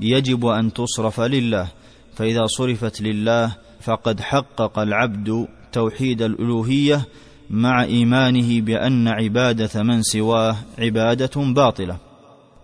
يجب 0.00 0.46
أن 0.46 0.72
تصرف 0.72 1.20
لله 1.20 1.68
فإذا 2.16 2.46
صرفت 2.46 3.02
لله 3.02 3.56
فقد 3.80 4.20
حقق 4.20 4.78
العبد 4.78 5.48
توحيد 5.72 6.22
الألوهية 6.22 7.04
مع 7.50 7.84
إيمانه 7.84 8.60
بأن 8.60 9.08
عباده 9.08 9.82
من 9.82 10.02
سواه 10.02 10.56
عبادة 10.78 11.30
باطلة. 11.36 11.96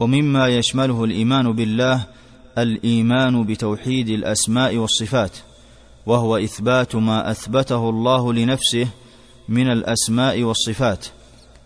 ومما 0.01 0.49
يشمله 0.49 1.05
الإيمان 1.05 1.53
بالله 1.53 2.07
الإيمان 2.59 3.45
بتوحيد 3.45 4.09
الأسماء 4.09 4.77
والصفات 4.77 5.37
وهو 6.07 6.37
إثبات 6.37 6.97
ما 6.97 7.31
أثبته 7.31 7.91
الله 7.91 8.33
لنفسه 8.33 8.89
من 9.49 9.71
الأسماء 9.71 10.43
والصفات 10.43 11.07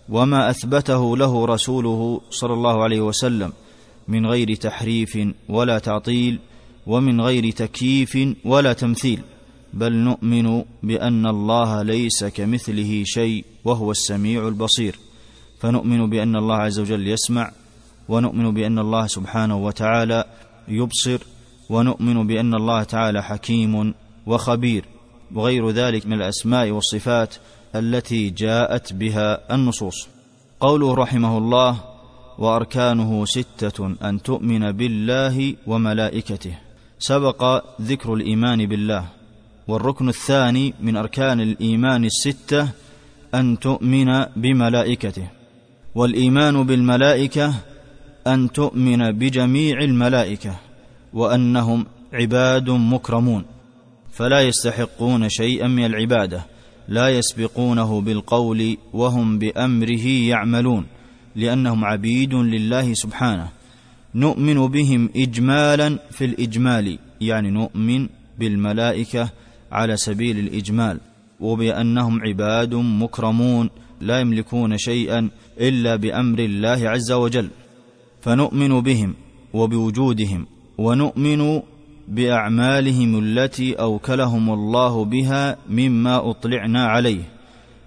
وما 0.08 0.50
أثبته 0.50 1.16
له 1.16 1.46
رسوله 1.46 2.20
صلى 2.30 2.54
الله 2.54 2.82
عليه 2.82 3.00
وسلم. 3.00 3.52
من 4.08 4.26
غير 4.26 4.54
تحريف 4.54 5.18
ولا 5.48 5.78
تعطيل 5.78 6.38
ومن 6.86 7.20
غير 7.20 7.50
تكييف 7.50 8.18
ولا 8.44 8.72
تمثيل 8.72 9.20
بل 9.72 9.92
نؤمن 9.92 10.64
بأن 10.82 11.26
الله 11.26 11.82
ليس 11.82 12.24
كمثله 12.24 13.02
شيء 13.04 13.44
وهو 13.64 13.90
السميع 13.90 14.48
البصير. 14.48 14.98
فنؤمن 15.60 16.10
بأن 16.10 16.36
الله 16.36 16.54
عز 16.56 16.80
وجل 16.80 17.08
يسمع 17.08 17.52
ونؤمن 18.08 18.54
بأن 18.54 18.78
الله 18.78 19.06
سبحانه 19.06 19.56
وتعالى 19.56 20.24
يبصر 20.68 21.18
ونؤمن 21.70 22.26
بأن 22.26 22.54
الله 22.54 22.82
تعالى 22.82 23.22
حكيم 23.22 23.94
وخبير. 24.26 24.84
وغير 25.34 25.70
ذلك 25.70 26.06
من 26.06 26.12
الأسماء 26.12 26.70
والصفات 26.70 27.34
التي 27.74 28.30
جاءت 28.30 28.92
بها 28.92 29.54
النصوص. 29.54 30.08
قوله 30.60 30.94
رحمه 30.94 31.38
الله 31.38 31.95
وأركانه 32.38 33.24
ستة 33.24 33.94
أن 34.02 34.22
تؤمن 34.22 34.72
بالله 34.72 35.54
وملائكته. 35.66 36.54
سبق 36.98 37.64
ذكر 37.82 38.14
الإيمان 38.14 38.66
بالله 38.66 39.04
والركن 39.68 40.08
الثاني 40.08 40.74
من 40.80 40.96
أركان 40.96 41.40
الإيمان 41.40 42.04
الستة 42.04 42.68
أن 43.34 43.58
تؤمن 43.58 44.24
بملائكته. 44.36 45.28
والإيمان 45.94 46.62
بالملائكة 46.62 47.54
أن 48.26 48.52
تؤمن 48.52 49.12
بجميع 49.12 49.80
الملائكة 49.80 50.54
وأنهم 51.12 51.86
عباد 52.12 52.70
مكرمون. 52.70 53.44
فلا 54.12 54.40
يستحقون 54.40 55.28
شيئا 55.28 55.68
من 55.68 55.84
العبادة 55.84 56.46
لا 56.88 57.08
يسبقونه 57.08 58.00
بالقول 58.00 58.76
وهم 58.92 59.38
بأمره 59.38 60.06
يعملون. 60.06 60.86
لأنهم 61.36 61.84
عبيد 61.84 62.34
لله 62.34 62.94
سبحانه. 62.94 63.48
نؤمن 64.14 64.66
بهم 64.66 65.10
اجمالا 65.16 65.98
في 66.10 66.24
الإجمال 66.24 66.98
يعني 67.20 67.50
نؤمن 67.50 68.08
بالملائكة 68.38 69.28
على 69.72 69.96
سبيل 69.96 70.38
الإجمال 70.38 71.00
وبأنهم 71.40 72.20
عباد 72.22 72.74
مكرمون 72.74 73.70
لا 74.00 74.20
يملكون 74.20 74.78
شيئا 74.78 75.30
إلا 75.60 75.96
بأمر 75.96 76.38
الله 76.38 76.88
عز 76.88 77.12
وجل. 77.12 77.48
فنؤمن 78.20 78.80
بهم 78.80 79.14
وبوجودهم 79.54 80.46
ونؤمن 80.78 81.62
بأعمالهم 82.08 83.18
التي 83.18 83.74
أوكلهم 83.74 84.50
الله 84.50 85.04
بها 85.04 85.56
مما 85.70 86.30
أطلعنا 86.30 86.86
عليه 86.86 87.22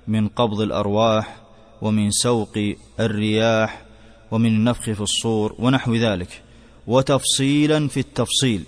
من 0.07 0.27
قبض 0.27 0.61
الأرواح 0.61 1.38
ومن 1.81 2.11
سوق 2.11 2.57
الرياح 2.99 3.85
ومن 4.31 4.49
النفخ 4.49 4.83
في 4.83 5.01
الصور 5.01 5.55
ونحو 5.59 5.95
ذلك. 5.95 6.41
وتفصيلا 6.87 7.87
في 7.87 7.99
التفصيل 7.99 8.63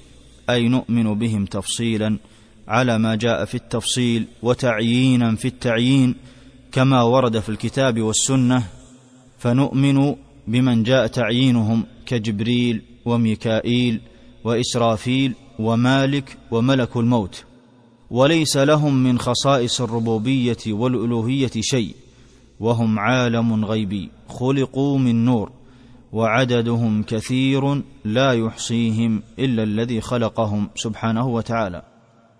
أي 0.49 0.67
نؤمن 0.67 1.13
بهم 1.13 1.45
تفصيلا 1.45 2.17
على 2.67 2.97
ما 2.97 3.15
جاء 3.15 3.45
في 3.45 3.55
التفصيل 3.55 4.25
وتعيينا 4.43 5.35
في 5.35 5.47
التعيين 5.47 6.15
كما 6.71 7.01
ورد 7.01 7.39
في 7.39 7.49
الكتاب 7.49 8.01
والسنة 8.01 8.63
فنؤمن 9.39 10.15
بمن 10.47 10.83
جاء 10.83 11.07
تعيينهم 11.07 11.85
كجبريل 12.05 12.81
وميكائيل 13.05 14.01
وإسرافيل 14.43 15.33
ومالك 15.59 16.37
وملك 16.51 16.97
الموت. 16.97 17.43
وليس 18.11 18.57
لهم 18.57 19.03
من 19.03 19.19
خصائص 19.19 19.81
الربوبية 19.81 20.57
والألوهية 20.67 21.51
شيء. 21.59 21.95
وهم 22.61 22.99
عالم 22.99 23.65
غيبي 23.65 24.09
خلقوا 24.29 24.99
من 24.99 25.25
نور 25.25 25.51
وعددهم 26.13 27.03
كثير 27.03 27.81
لا 28.05 28.33
يحصيهم 28.33 29.23
إلا 29.39 29.63
الذي 29.63 30.01
خلقهم 30.01 30.69
سبحانه 30.75 31.27
وتعالى. 31.27 31.81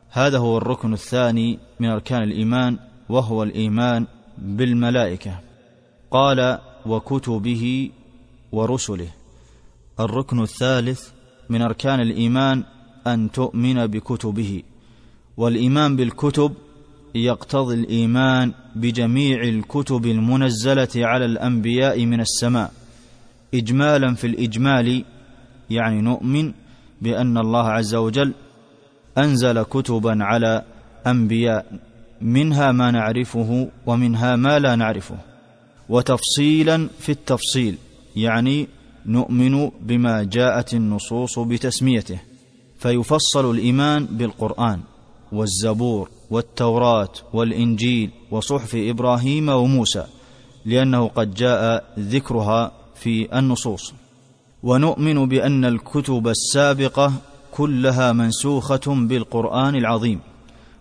هذا 0.10 0.38
هو 0.38 0.58
الركن 0.58 0.94
الثاني 0.94 1.60
من 1.80 1.90
أركان 1.90 2.24
الإيمان 2.24 2.80
وهو 3.10 3.44
الإيمان 3.44 4.08
بالملائكة. 4.38 5.40
قال 6.12 6.60
وكتبه 6.86 7.90
ورسله. 8.52 9.10
الركن 10.00 10.42
الثالث 10.42 11.10
من 11.50 11.62
أركان 11.62 12.00
الإيمان 12.00 12.64
أن 13.08 13.32
تؤمن 13.32 13.88
بكتبه. 13.88 14.64
والإيمان 15.38 15.96
بالكتب 15.96 16.54
يقتضي 17.16 17.76
الإيمان 17.76 18.52
بجميع 18.76 19.44
الكتب 19.44 20.06
المنزلة 20.06 20.88
على 20.96 21.26
الأنبياء 21.26 22.06
من 22.06 22.22
السماء. 22.22 22.72
اجمالا 23.54 24.16
في 24.16 24.28
الإجمال 24.28 25.04
يعني 25.70 26.02
نؤمن 26.02 26.52
بأن 27.02 27.38
الله 27.38 27.68
عز 27.68 27.96
وجل 27.96 28.34
أنزل 29.18 29.64
كتبا 29.64 30.24
على 30.24 30.64
أنبياء 31.08 31.80
منها 32.22 32.72
ما 32.72 32.92
نعرفه 32.92 33.70
ومنها 33.86 34.36
ما 34.36 34.60
لا 34.60 34.76
نعرفه. 34.76 35.18
وتفصيلا 35.90 36.90
في 37.00 37.12
التفصيل 37.12 37.78
يعني 38.16 38.68
نؤمن 39.06 39.72
بما 39.82 40.24
جاءت 40.24 40.74
النصوص 40.74 41.40
بتسميته. 41.40 42.20
فيفصل 42.80 43.52
الإيمان 43.52 44.06
بالقرآن. 44.06 44.80
والزبور 45.32 46.10
والتوراة 46.30 47.10
والإنجيل 47.34 48.10
وصحف 48.32 48.76
إبراهيم 48.76 49.50
وموسى 49.50 50.06
لأنه 50.66 51.08
قد 51.08 51.34
جاء 51.34 51.84
ذكرها 52.00 52.72
في 52.96 53.40
النصوص. 53.40 53.94
ونؤمن 54.64 55.28
بأن 55.28 55.66
الكتب 55.66 56.28
السابقة 56.28 57.14
كلها 57.52 58.14
منسوخة 58.14 58.82
بالقرآن 58.88 59.76
العظيم 59.76 60.20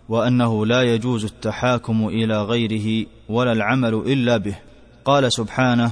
وأنه 0.09 0.65
لا 0.65 0.81
يجوز 0.81 1.25
التحاكم 1.25 2.07
إلى 2.07 2.43
غيره 2.43 3.07
ولا 3.29 3.51
العمل 3.51 3.93
إلا 3.93 4.37
به. 4.37 4.55
قال 5.05 5.33
سبحانه 5.33 5.91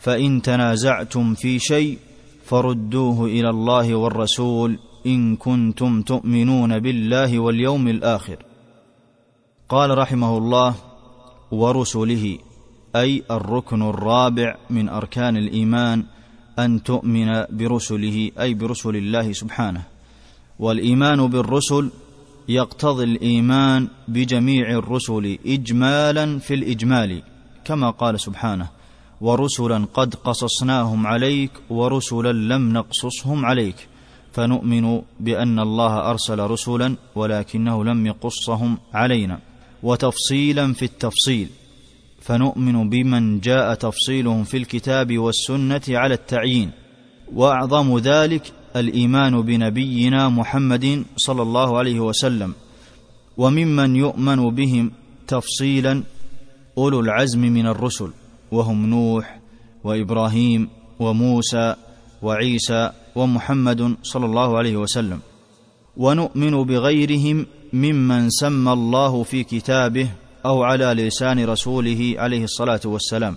فإن 0.00 0.42
تنازعتم 0.42 1.34
في 1.34 1.58
شيء 1.58 1.98
فردوه 2.44 3.26
إلى 3.26 3.50
الله 3.50 3.94
والرسول 3.94 4.78
إن 5.06 5.36
كنتم 5.36 6.02
تؤمنون 6.02 6.78
بالله 6.78 7.38
واليوم 7.38 7.88
الآخر. 7.88 8.36
قال 9.68 9.98
رحمه 9.98 10.38
الله 10.38 10.74
ورسله 11.50 12.38
أي 12.96 13.22
الركن 13.30 13.82
الرابع 13.82 14.56
من 14.70 14.88
أركان 14.88 15.36
الإيمان 15.36 16.04
أن 16.58 16.82
تؤمن 16.82 17.44
برسله 17.50 18.30
أي 18.40 18.54
برسل 18.54 18.96
الله 18.96 19.32
سبحانه. 19.32 19.82
والإيمان 20.58 21.26
بالرسل 21.26 21.90
يقتضي 22.48 23.04
الإيمان 23.04 23.88
بجميع 24.08 24.70
الرسل 24.70 25.38
اجمالا 25.46 26.38
في 26.38 26.54
الإجمال 26.54 27.22
كما 27.64 27.90
قال 27.90 28.20
سبحانه 28.20 28.68
ورسلا 29.20 29.86
قد 29.94 30.14
قصصناهم 30.14 31.06
عليك 31.06 31.50
ورسلا 31.70 32.32
لم 32.32 32.72
نقصصهم 32.72 33.46
عليك 33.46 33.88
فنؤمن 34.32 35.02
بأن 35.20 35.58
الله 35.58 36.10
أرسل 36.10 36.40
رسلا 36.40 36.96
ولكنه 37.14 37.84
لم 37.84 38.06
يقصهم 38.06 38.78
علينا. 38.94 39.38
وتفصيلا 39.82 40.72
في 40.72 40.84
التفصيل 40.84 41.48
فنؤمن 42.20 42.88
بمن 42.88 43.40
جاء 43.40 43.74
تفصيلهم 43.74 44.44
في 44.44 44.56
الكتاب 44.56 45.18
والسنة 45.18 45.82
على 45.88 46.14
التعيين. 46.14 46.70
وأعظم 47.34 47.98
ذلك 47.98 48.52
الإيمان 48.76 49.42
بنبينا 49.42 50.28
محمد 50.28 51.04
صلى 51.16 51.42
الله 51.42 51.78
عليه 51.78 52.00
وسلم. 52.00 52.54
وممن 53.36 53.96
يؤمن 53.96 54.50
بهم 54.50 54.92
تفصيلا 55.28 56.02
أولو 56.78 57.00
العزم 57.00 57.40
من 57.40 57.66
الرسل 57.66 58.10
وهم 58.52 58.86
نوح 58.86 59.40
وإبراهيم 59.84 60.68
وموسى 60.98 61.74
وعيسى 62.22 62.90
ومحمد 63.14 63.96
صلى 64.02 64.26
الله 64.26 64.58
عليه 64.58 64.76
وسلم. 64.76 65.18
ونؤمن 65.96 66.64
بغيرهم 66.64 67.46
ممن 67.72 68.30
سمى 68.30 68.72
الله 68.72 69.22
في 69.22 69.44
كتابه 69.44 70.08
أو 70.46 70.62
على 70.62 70.84
لسان 70.84 71.44
رسوله 71.44 72.14
عليه 72.18 72.44
الصلاة 72.44 72.80
والسلام. 72.84 73.36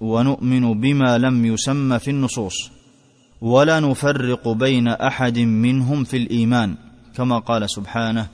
ونؤمن 0.00 0.80
بما 0.80 1.18
لم 1.18 1.46
يسم 1.46 1.98
في 1.98 2.10
النصوص. 2.10 2.70
ولا 3.40 3.80
نفرق 3.80 4.48
بين 4.48 4.88
أحد 4.88 5.38
منهم 5.38 6.04
في 6.04 6.16
الإيمان 6.16 6.74
كما 7.16 7.38
قال 7.38 7.70
سبحانه 7.70 8.26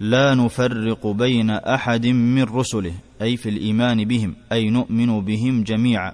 لا 0.00 0.34
نفرق 0.34 1.06
بين 1.06 1.50
أحد 1.50 2.06
من 2.06 2.42
رسله 2.42 2.92
أي 3.22 3.36
في 3.36 3.48
الإيمان 3.48 4.04
بهم 4.04 4.34
أي 4.52 4.70
نؤمن 4.70 5.20
بهم 5.20 5.62
جميعا. 5.62 6.12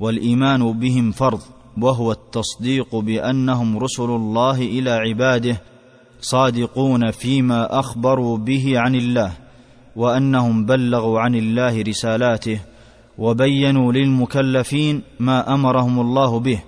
والإيمان 0.00 0.72
بهم 0.72 1.12
فرض. 1.12 1.40
وهو 1.80 2.12
التصديق 2.12 2.96
بأنهم 2.96 3.78
رسل 3.78 4.04
الله 4.04 4.56
إلى 4.62 4.90
عباده 4.90 5.62
صادقون 6.20 7.10
فيما 7.10 7.78
أخبروا 7.78 8.38
به 8.38 8.78
عن 8.78 8.94
الله 8.94 9.32
وأنهم 9.96 10.66
بلغوا 10.66 11.20
عن 11.20 11.34
الله 11.34 11.82
رسالاته 11.82 12.60
وبينوا 13.18 13.92
للمكلفين 13.92 15.02
ما 15.20 15.54
أمرهم 15.54 16.00
الله 16.00 16.40
به 16.40 16.62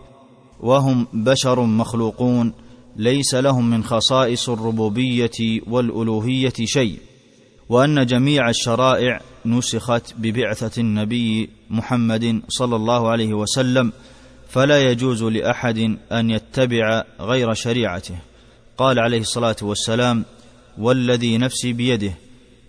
وهم 0.60 1.06
بشر 1.12 1.60
مخلوقون 1.60 2.52
ليس 2.96 3.34
لهم 3.34 3.70
من 3.70 3.84
خصائص 3.84 4.48
الربوبية 4.48 5.60
والألوهية 5.66 6.52
شيء 6.64 6.98
وأن 7.68 8.06
جميع 8.06 8.48
الشرائع 8.50 9.20
نسخت 9.46 10.14
ببعثة 10.18 10.80
النبي 10.80 11.50
محمد 11.70 12.42
صلى 12.48 12.76
الله 12.76 13.08
عليه 13.08 13.34
وسلم 13.34 13.92
فلا 14.54 14.90
يجوز 14.90 15.22
لأحد 15.22 15.98
أن 16.12 16.30
يتبع 16.30 17.04
غير 17.20 17.54
شريعته. 17.54 18.14
قال 18.78 18.98
عليه 18.98 19.20
الصلاة 19.20 19.56
والسلام 19.62 20.24
والذي 20.78 21.38
نفسي 21.38 21.72
بيده 21.72 22.14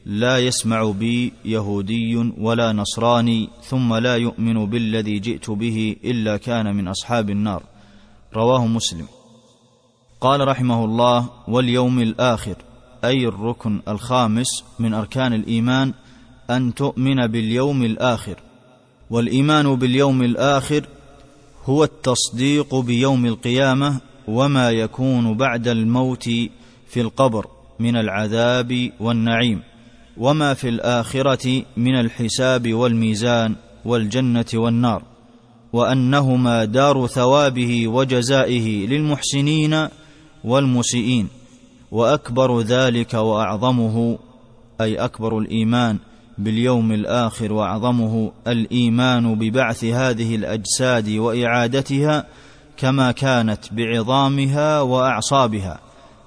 لا 0.05 0.39
يسمع 0.39 0.91
بي 0.91 1.33
يهودي 1.45 2.15
ولا 2.37 2.71
نصراني 2.71 3.49
ثم 3.63 3.93
لا 3.93 4.15
يؤمن 4.15 4.65
بالذي 4.65 5.19
جئت 5.19 5.49
به 5.49 5.95
إلا 6.03 6.37
كان 6.37 6.75
من 6.75 6.87
أصحاب 6.87 7.29
النار 7.29 7.63
رواه 8.35 8.67
مسلم. 8.67 9.05
قال 10.21 10.47
رحمه 10.47 10.85
الله 10.85 11.29
واليوم 11.47 11.99
الآخر 11.99 12.55
أي 13.03 13.27
الركن 13.27 13.81
الخامس 13.87 14.63
من 14.79 14.93
أركان 14.93 15.33
الإيمان 15.33 15.93
أن 16.49 16.73
تؤمن 16.73 17.27
باليوم 17.27 17.83
الآخر. 17.83 18.35
والإيمان 19.09 19.75
باليوم 19.75 20.23
الآخر 20.23 20.85
هو 21.65 21.83
التصديق 21.83 22.75
بيوم 22.75 23.25
القيامة 23.25 24.01
وما 24.27 24.71
يكون 24.71 25.37
بعد 25.37 25.67
الموت 25.67 26.23
في 26.87 27.01
القبر 27.01 27.47
من 27.79 27.95
العذاب 27.95 28.91
والنعيم 28.99 29.61
وما 30.17 30.53
في 30.53 30.69
الآخرة 30.69 31.63
من 31.77 31.99
الحساب 31.99 32.73
والميزان 32.73 33.55
والجنة 33.85 34.45
والنار 34.53 35.03
وأنهما 35.73 36.65
دار 36.65 37.07
ثوابه 37.07 37.87
وجزائه 37.87 38.87
للمحسنين 38.87 39.87
والمسيئين 40.43 41.27
وأكبر 41.91 42.61
ذلك 42.61 43.13
وأعظمه 43.13 44.17
أي 44.81 44.95
أكبر 44.95 45.39
الإيمان 45.39 45.97
باليوم 46.37 46.91
الآخر 46.91 47.53
وأعظمه 47.53 48.31
الإيمان 48.47 49.35
ببعث 49.35 49.83
هذه 49.83 50.35
الأجساد 50.35 51.09
وإعادتها 51.09 52.25
كما 52.77 53.11
كانت 53.11 53.73
بعظامها 53.73 54.81
وأعصابها 54.81 55.79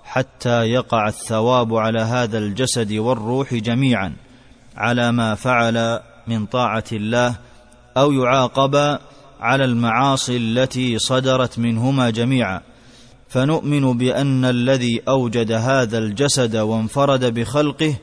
حتى 0.04 0.62
يقع 0.62 1.08
الثواب 1.08 1.74
على 1.74 2.00
هذا 2.00 2.38
الجسد 2.38 2.92
والروح 2.92 3.54
جميعا 3.54 4.12
على 4.76 5.12
ما 5.12 5.34
فعل 5.34 6.00
من 6.26 6.46
طاعة 6.46 6.84
الله 6.92 7.34
أو 7.96 8.12
يعاقب 8.12 8.98
على 9.40 9.64
المعاصي 9.64 10.36
التي 10.36 10.98
صدرت 10.98 11.58
منهما 11.58 12.10
جميعا. 12.10 12.60
فنؤمن 13.28 13.98
بأن 13.98 14.44
الذي 14.44 15.02
أوجد 15.08 15.52
هذا 15.52 15.98
الجسد 15.98 16.56
وانفرد 16.56 17.24
بخلقه 17.34 17.94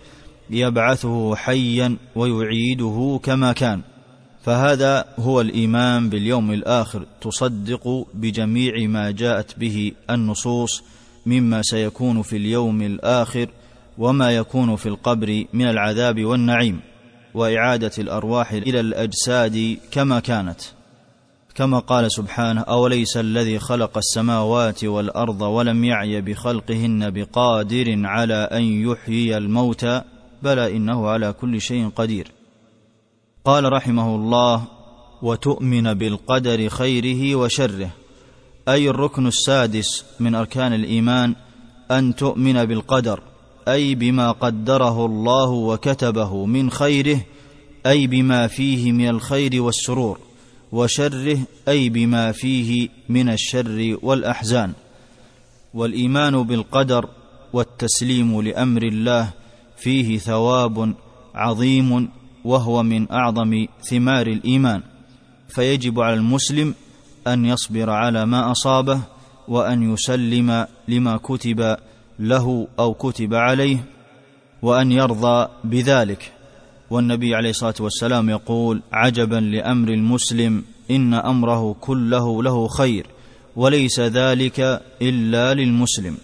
يبعثه 0.49 1.36
حيا 1.36 1.97
ويعيده 2.15 3.19
كما 3.23 3.53
كان. 3.53 3.81
فهذا 4.43 5.05
هو 5.19 5.41
الإيمان 5.41 6.10
باليوم 6.10 6.51
الآخر 6.51 7.05
تصدق 7.21 8.08
بجميع 8.13 8.88
ما 8.88 9.12
جاءت 9.12 9.60
به 9.60 9.91
النصوص 10.10 10.84
مما 11.25 11.62
سيكون 11.62 12.21
في 12.21 12.38
اليوم 12.38 12.81
الآخر 12.81 13.49
وما 13.97 14.31
يكون 14.31 14.75
في 14.75 14.86
القبر 14.89 15.45
من 15.53 15.65
العذاب 15.65 16.25
والنعيم 16.25 16.79
وإعادة 17.34 17.91
الأرواح 17.99 18.51
إلى 18.51 18.79
الأجساد 18.79 19.77
كما 19.91 20.19
كانت. 20.19 20.62
كما 21.55 21.79
قال 21.79 22.12
سبحانه 22.12 22.62
أوليس 22.62 23.17
الذي 23.17 23.60
خلق 23.60 23.97
السماوات 23.97 24.84
والأرض 24.84 25.41
ولم 25.41 25.84
يعي 25.84 26.21
بخلقهن 26.21 27.12
بقادر 27.12 28.01
على 28.05 28.49
أن 28.51 28.63
يحيي 28.63 29.38
الموتى؟ 29.38 30.01
بلى 30.45 30.77
إنه 30.77 31.08
على 31.08 31.34
كل 31.34 31.62
شيء 31.62 31.89
قدير. 31.89 32.31
قال 33.45 33.73
رحمه 33.73 34.15
الله 34.15 34.63
وتؤمن 35.21 35.93
بالقدر 35.93 36.69
خيره 36.69 37.36
وشره. 37.36 37.89
أي 38.67 38.89
الركن 38.89 39.27
السادس 39.27 40.05
من 40.19 40.36
أركان 40.36 40.73
الإيمان 40.73 41.36
أن 41.91 42.15
تؤمن 42.15 42.65
بالقدر 42.65 43.19
أي 43.67 43.95
بما 43.95 44.31
قدره 44.31 45.05
الله 45.05 45.49
وكتبه 45.49 46.45
من 46.45 46.71
خيره 46.71 47.21
أي 47.86 48.08
بما 48.08 48.47
فيه 48.47 48.91
من 48.91 49.10
الخير 49.10 49.62
والسرور 49.62 50.19
وشره 50.71 51.38
أي 51.67 51.89
بما 51.89 52.31
فيه 52.31 52.89
من 53.10 53.29
الشر 53.29 53.97
والأحزان. 54.01 54.73
والإيمان 55.73 56.43
بالقدر 56.43 57.10
والتسليم 57.53 58.41
لأمر 58.41 58.84
الله 58.84 59.29
فيه 59.77 60.17
ثواب 60.17 60.93
عظيم 61.35 62.09
وهو 62.45 62.83
من 62.83 63.11
أعظم 63.11 63.65
ثمار 63.89 64.27
الإيمان. 64.27 64.81
فيجب 65.49 65.99
على 65.99 66.13
المسلم 66.13 66.73
أن 67.27 67.45
يصبر 67.45 67.89
على 67.89 68.25
ما 68.25 68.51
أصابه 68.51 69.01
وأن 69.47 69.93
يسلم 69.93 70.67
لما 70.88 71.17
كتب 71.17 71.77
له 72.19 72.67
أو 72.79 72.93
كتب 72.93 73.33
عليه 73.33 73.85
وأن 74.61 74.91
يرضى 74.91 75.47
بذلك. 75.63 76.31
والنبي 76.89 77.35
عليه 77.35 77.49
الصلاة 77.49 77.75
والسلام 77.79 78.29
يقول 78.29 78.81
عجبا 78.93 79.35
لأمر 79.35 79.89
المسلم 79.89 80.63
إن 80.91 81.13
أمره 81.13 81.75
كله 81.81 82.43
له 82.43 82.67
خير 82.67 83.07
وليس 83.55 83.99
ذلك 83.99 84.81
إلا 85.01 85.53
للمسلم. 85.53 86.17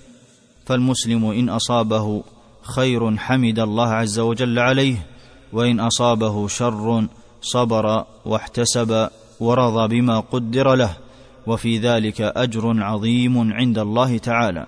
فالمسلم 0.65 1.25
إن 1.25 1.49
أصابه 1.49 2.23
خير 2.61 3.17
حمد 3.17 3.59
الله 3.59 3.87
عز 3.87 4.19
وجل 4.19 4.59
عليه 4.59 5.07
وإن 5.53 5.79
أصابه 5.79 6.47
شر 6.47 7.05
صبر 7.41 8.05
واحتسب 8.25 9.09
ورضى 9.39 10.01
بما 10.01 10.19
قدر 10.19 10.75
له 10.75 10.97
وفي 11.47 11.77
ذلك 11.77 12.21
أجر 12.21 12.83
عظيم 12.83 13.53
عند 13.53 13.79
الله 13.79 14.17
تعالى. 14.17 14.65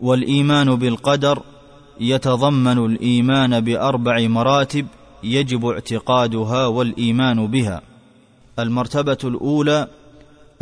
والإيمان 0.00 0.74
بالقدر 0.74 1.42
يتضمن 2.00 2.78
الإيمان 2.78 3.60
بأربع 3.60 4.28
مراتب 4.28 4.86
يجب 5.22 5.66
اعتقادها 5.66 6.66
والإيمان 6.66 7.46
بها. 7.46 7.82
المرتبة 8.58 9.18
الأولى 9.24 9.88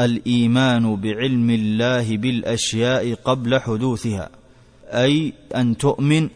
الإيمان 0.01 0.97
بعلم 0.97 1.51
الله 1.51 2.17
بالأشياء 2.17 3.15
قبل 3.15 3.61
حدوثها 3.61 4.29
أي 4.85 5.33
أن 5.57 5.77
تؤمن 5.77 6.29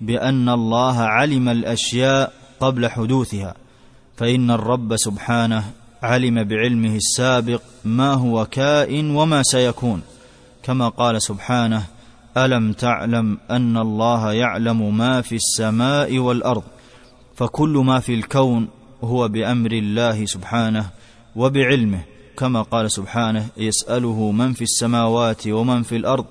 بأن 0.00 0.48
الله 0.48 0.98
علم 0.98 1.48
الأشياء 1.48 2.32
قبل 2.60 2.88
حدوثها 2.88 3.54
فإن 4.16 4.50
الرب 4.50 4.96
سبحانه 4.96 5.64
علم 6.02 6.44
بعلمه 6.44 6.96
السابق 6.96 7.62
ما 7.84 8.14
هو 8.14 8.46
كائن 8.46 9.10
وما 9.10 9.42
سيكون. 9.42 10.02
كما 10.62 10.88
قال 10.88 11.22
سبحانه 11.22 11.82
ألم 12.36 12.72
تعلم 12.72 13.38
أن 13.50 13.76
الله 13.76 14.32
يعلم 14.32 14.96
ما 14.96 15.20
في 15.20 15.34
السماء 15.34 16.18
والأرض؟ 16.18 16.62
فكل 17.36 17.68
ما 17.68 18.00
في 18.00 18.14
الكون 18.14 18.68
هو 19.04 19.28
بأمر 19.28 19.72
الله 19.72 20.26
سبحانه 20.26 20.86
وبعلمه. 21.36 22.00
كما 22.36 22.62
قال 22.62 22.90
سبحانه 22.92 23.46
يسأله 23.56 24.30
من 24.30 24.52
في 24.52 24.62
السماوات 24.62 25.48
ومن 25.48 25.82
في 25.82 25.96
الأرض 25.96 26.24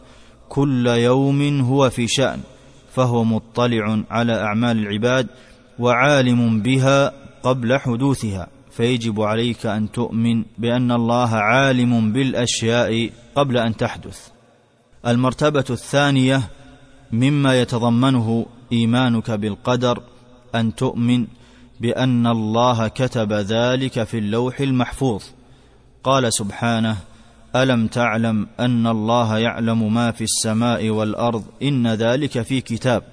كل 0.50 0.88
يوم 0.88 1.62
هو 1.62 1.90
في 1.90 2.08
شأن. 2.08 2.40
فهو 2.96 3.24
مطلع 3.24 4.04
على 4.10 4.42
أعمال 4.42 4.78
العباد 4.78 5.28
وعالم 5.80 6.62
بها 6.62 7.14
قبل 7.44 7.78
حدوثها. 7.78 8.48
فيجب 8.72 9.22
عليك 9.22 9.66
أن 9.66 9.92
تؤمن 9.92 10.44
بأن 10.58 10.92
الله 10.92 11.36
عالم 11.36 12.12
بالأشياء 12.12 13.10
قبل 13.36 13.58
أن 13.58 13.78
تحدث. 13.78 14.28
المرتبة 15.08 15.66
الثانية 15.70 16.42
مما 17.12 17.62
يتضمنه 17.62 18.46
إيمانك 18.72 19.32
بالقدر 19.32 20.02
أن 20.56 20.76
تؤمن 20.76 21.28
بأن 21.80 22.28
الله 22.28 22.88
كتب 22.88 23.34
ذلك 23.34 24.04
في 24.04 24.18
اللوح 24.18 24.60
المحفوظ. 24.60 25.24
قال 26.04 26.34
سبحانه 26.34 26.98
ألم 27.56 27.88
تعلم 27.88 28.48
أن 28.60 28.88
الله 28.88 29.38
يعلم 29.38 29.94
ما 29.94 30.12
في 30.12 30.24
السماء 30.24 30.90
والأرض؟ 30.90 31.44
إن 31.64 31.88
ذلك 31.88 32.42
في 32.42 32.62
كتاب. 32.62 33.04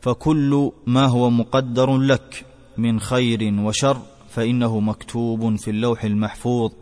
فكل 0.00 0.70
ما 0.86 1.06
هو 1.06 1.30
مقدر 1.30 1.98
لك 1.98 2.44
من 2.78 3.00
خير 3.00 3.54
وشر 3.58 3.98
فإنه 4.30 4.80
مكتوب 4.80 5.56
في 5.56 5.70
اللوح 5.70 6.04
المحفوظ. 6.04 6.72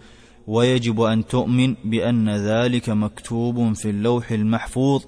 ويجب 0.46 1.00
أن 1.00 1.26
تؤمن 1.26 1.74
بأن 1.84 2.30
ذلك 2.30 2.88
مكتوب 2.90 3.72
في 3.72 3.90
اللوح 3.90 4.30
المحفوظ. 4.30 5.02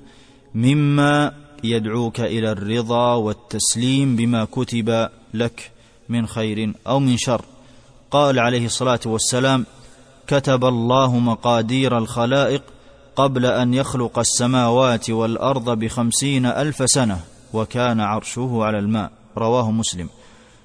مما 0.54 1.32
يدعوك 1.64 2.20
إلى 2.20 2.52
الرضا 2.52 3.14
والتسليم 3.14 4.16
بما 4.16 4.44
كتب 4.44 5.08
لك 5.34 5.70
من 6.08 6.26
خير 6.26 6.72
أو 6.87 7.00
من 7.00 7.16
شر. 7.16 7.44
قال 8.10 8.38
عليه 8.38 8.66
الصلاة 8.66 9.00
والسلام 9.06 9.66
كتب 10.26 10.64
الله 10.64 11.18
مقادير 11.18 11.98
الخلائق 11.98 12.62
قبل 13.16 13.46
أن 13.46 13.74
يخلق 13.74 14.18
السماوات 14.18 15.10
والأرض 15.10 15.78
بخمسين 15.78 16.46
ألف 16.46 16.82
سنة 16.90 17.20
وكان 17.52 18.00
عرشه 18.00 18.58
على 18.64 18.78
الماء. 18.78 19.10
رواه 19.38 19.70
مسلم. 19.70 20.08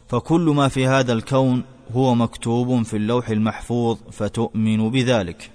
فكل 0.07 0.41
ما 0.41 0.67
في 0.67 0.87
هذا 0.87 1.13
الكون 1.13 1.63
هو 1.91 2.15
مكتوب 2.15 2.83
في 2.83 2.97
اللوح 2.97 3.29
المحفوظ 3.29 3.97
فتؤمن 4.11 4.89
بذلك. 4.89 5.51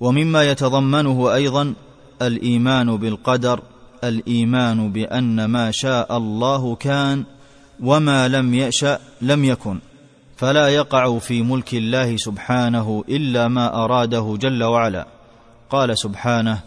ومما 0.00 0.50
يتضمنه 0.50 1.34
أيضا 1.34 1.74
الإيمان 2.22 2.96
بالقدر 2.96 3.62
الإيمان 4.04 4.92
بأن 4.92 5.44
ما 5.44 5.70
شاء 5.70 6.16
الله 6.16 6.74
كان 6.74 7.24
وما 7.82 8.28
لم 8.28 8.54
يشأ 8.54 8.98
لم 9.20 9.44
يكن. 9.44 9.78
فلا 10.42 10.68
يقع 10.68 11.18
في 11.18 11.42
ملك 11.42 11.74
الله 11.74 12.16
سبحانه 12.16 13.04
إلا 13.08 13.48
ما 13.48 13.84
أراده 13.84 14.36
جل 14.40 14.64
وعلا. 14.64 15.06
قال 15.70 15.98
سبحانه 15.98 16.60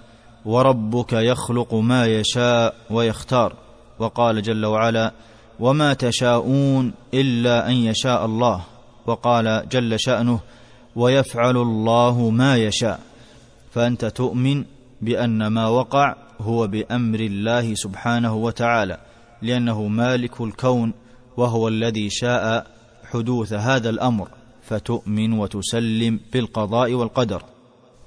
وربك 0.46 1.14
يخلق 1.14 1.74
ما 1.74 2.06
يشاء 2.06 2.76
ويختار 2.90 3.54
وقال 4.00 4.42
جل 4.42 4.66
وعلا 4.66 5.12
وما 5.60 5.94
تشاءون 5.94 6.94
إلا 7.14 7.70
أن 7.70 7.74
يشاء 7.74 8.26
الله 8.26 8.62
وقال 9.06 9.64
جل 9.72 10.00
شأنه 10.00 10.40
ويفعل 10.96 11.58
الله 11.58 12.30
ما 12.30 12.58
يشاء 12.58 13.00
فأنت 13.72 14.06
تؤمن 14.06 14.64
بأن 15.02 15.48
ما 15.48 15.68
وقع 15.68 16.16
هو 16.42 16.68
بأمر 16.68 17.20
الله 17.20 17.74
سبحانه 17.74 18.36
وتعالى 18.36 18.98
لأنه 19.42 19.88
مالك 19.88 20.42
الكون 20.42 20.94
وهو 21.38 21.68
الذي 21.68 22.10
شاء 22.10 22.75
حدوث 23.12 23.54
هذا 23.54 23.90
الأمر 23.90 24.28
فتؤمن 24.62 25.34
وتسلم 25.34 26.20
بالقضاء 26.34 26.94
والقدر. 26.94 27.44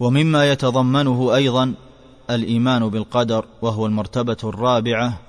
ومما 0.01 0.53
يتضمنه 0.53 1.35
أيضا 1.35 1.75
الإيمان 2.31 2.89
بالقدر 2.89 3.45
وهو 3.63 3.87
المرتبة 3.87 4.37
الرابعة 4.45 5.21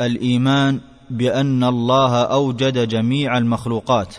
الإيمان 0.00 0.80
بأن 1.10 1.64
الله 1.64 2.22
أوجد 2.22 2.88
جميع 2.88 3.38
المخلوقات 3.38 4.16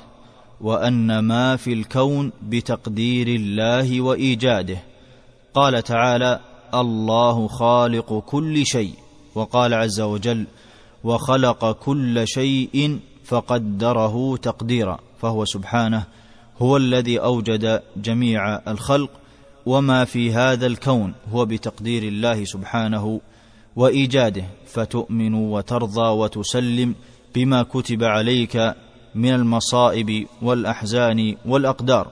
وأن 0.61 1.19
ما 1.19 1.55
في 1.55 1.73
الكون 1.73 2.31
بتقدير 2.41 3.27
الله 3.27 4.01
وإيجاده. 4.01 4.77
قال 5.53 5.83
تعالى 5.83 6.39
الله 6.73 7.47
خالق 7.47 8.19
كل 8.19 8.65
شيء 8.65 8.93
وقال 9.35 9.73
عز 9.73 10.01
وجل 10.01 10.45
وخلق 11.03 11.71
كل 11.71 12.27
شيء 12.27 12.99
فقدره 13.23 14.37
تقديرا 14.37 14.99
فهو 15.21 15.45
سبحانه 15.45 16.03
هو 16.61 16.77
الذي 16.77 17.19
أوجد 17.19 17.81
جميع 17.97 18.55
الخلق 18.55 19.09
وما 19.65 20.05
في 20.05 20.33
هذا 20.33 20.65
الكون 20.67 21.13
هو 21.31 21.45
بتقدير 21.45 22.03
الله 22.03 22.45
سبحانه 22.45 23.21
وإيجاده 23.75 24.43
فتؤمن 24.67 25.33
وترضى 25.33 26.09
وتسلم 26.09 26.95
بما 27.35 27.63
كتب 27.63 28.03
عليك 28.03 28.73
من 29.15 29.33
المصائب 29.33 30.27
والأحزان 30.41 31.35
والأقدار. 31.45 32.07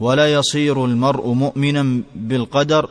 ولا 0.00 0.32
يصير 0.32 0.84
المرء 0.84 1.28
مؤمنا 1.28 2.02
بالقدر 2.14 2.90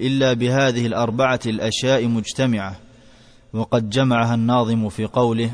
إلا 0.00 0.32
بهذه 0.32 0.86
الأربعة 0.86 1.40
الأشياء 1.46 2.06
مجتمعة. 2.06 2.76
وقد 3.52 3.90
جمعها 3.90 4.34
الناظم 4.34 4.88
في 4.88 5.06
قوله 5.06 5.50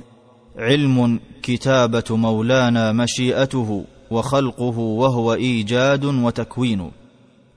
علم 0.59 1.21
كتابة 1.43 2.05
مولانا 2.11 2.93
مشيئته 2.93 3.85
وخلقه 4.11 4.79
وهو 4.79 5.35
إيجاد 5.35 6.05
وتكوين. 6.05 6.91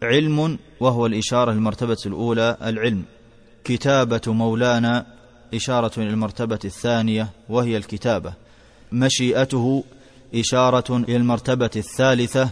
علم 0.04 0.60
وهو 0.80 1.06
الإشارة 1.06 1.52
للمرتبة 1.52 1.98
الأولى 2.06 2.58
العلم. 2.64 3.04
كتابة 3.64 4.22
مولانا 4.28 5.06
إشارة 5.54 5.92
إلى 5.98 6.10
المرتبة 6.10 6.60
الثانية 6.66 7.30
وهي 7.50 7.78
الكتابة. 7.78 8.34
مشيئته 8.92 9.84
إشارة 10.36 10.98
إلى 10.98 11.16
المرتبة 11.16 11.72
الثالثة 11.76 12.50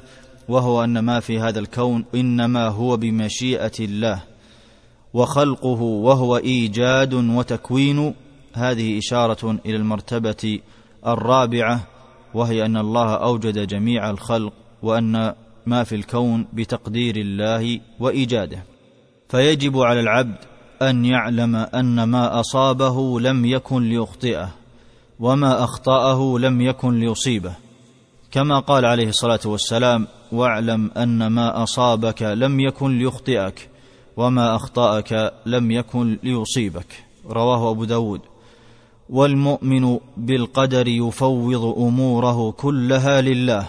وهو 0.49 0.83
أن 0.83 0.99
ما 0.99 1.19
في 1.19 1.39
هذا 1.39 1.59
الكون 1.59 2.05
إنما 2.15 2.67
هو 2.67 2.97
بمشيئة 2.97 3.79
الله. 3.79 4.23
وخلقه 5.13 5.81
وهو 5.81 6.37
إيجاد 6.37 7.13
وتكوين. 7.13 8.13
هذه 8.53 8.97
إشارة 8.97 9.51
إلى 9.65 9.75
المرتبة 9.75 10.59
الرابعة 11.07 11.87
وهي 12.33 12.65
أن 12.65 12.77
الله 12.77 13.13
أوجد 13.13 13.67
جميع 13.67 14.09
الخلق 14.09 14.53
وأن 14.83 15.33
ما 15.65 15.83
في 15.83 15.95
الكون 15.95 16.47
بتقدير 16.53 17.15
الله 17.15 17.79
وإيجاده. 17.99 18.63
فيجب 19.29 19.77
على 19.77 19.99
العبد 19.99 20.37
أن 20.81 21.05
يعلم 21.05 21.55
أن 21.55 22.03
ما 22.03 22.39
أصابه 22.39 23.19
لم 23.19 23.45
يكن 23.45 23.83
ليخطئه 23.83 24.49
وما 25.19 25.63
أخطأه 25.63 26.39
لم 26.39 26.61
يكن 26.61 26.99
ليصيبه. 26.99 27.53
كما 28.31 28.59
قال 28.59 28.85
عليه 28.85 29.07
الصلاة 29.07 29.39
والسلام 29.45 30.07
واعلم 30.31 30.91
أن 30.97 31.27
ما 31.27 31.63
أصابك 31.63 32.23
لم 32.23 32.59
يكن 32.59 32.99
ليخطئك 32.99 33.69
وما 34.17 34.55
أخطأك 34.55 35.33
لم 35.45 35.71
يكن 35.71 36.19
ليصيبك 36.23 37.03
رواه 37.29 37.71
أبو 37.71 37.83
داود. 37.83 38.21
والمؤمن 39.09 39.99
بالقدر 40.17 40.87
يفوض 40.87 41.77
أموره 41.77 42.51
كلها 42.51 43.21
لله 43.21 43.67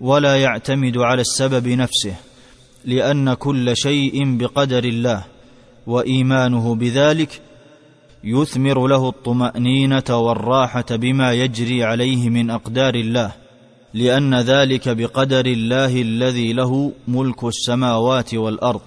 ولا 0.00 0.36
يعتمد 0.36 0.98
على 0.98 1.20
السبب 1.20 1.68
نفسه 1.68 2.14
لأن 2.84 3.34
كل 3.34 3.76
شيء 3.76 4.36
بقدر 4.36 4.84
الله 4.84 5.24
وإيمانه 5.86 6.74
بذلك 6.74 7.40
يثمر 8.24 8.86
له 8.86 9.08
الطمأنينة 9.08 10.04
والراحة 10.10 10.84
بما 10.90 11.32
يجري 11.32 11.84
عليه 11.84 12.28
من 12.28 12.50
أقدار 12.50 12.94
الله 12.94 13.32
لأن 13.94 14.34
ذلك 14.34 14.88
بقدر 14.88 15.46
الله 15.46 16.02
الذي 16.02 16.52
له 16.52 16.92
ملك 17.08 17.44
السماوات 17.44 18.34
والأرض 18.34 18.80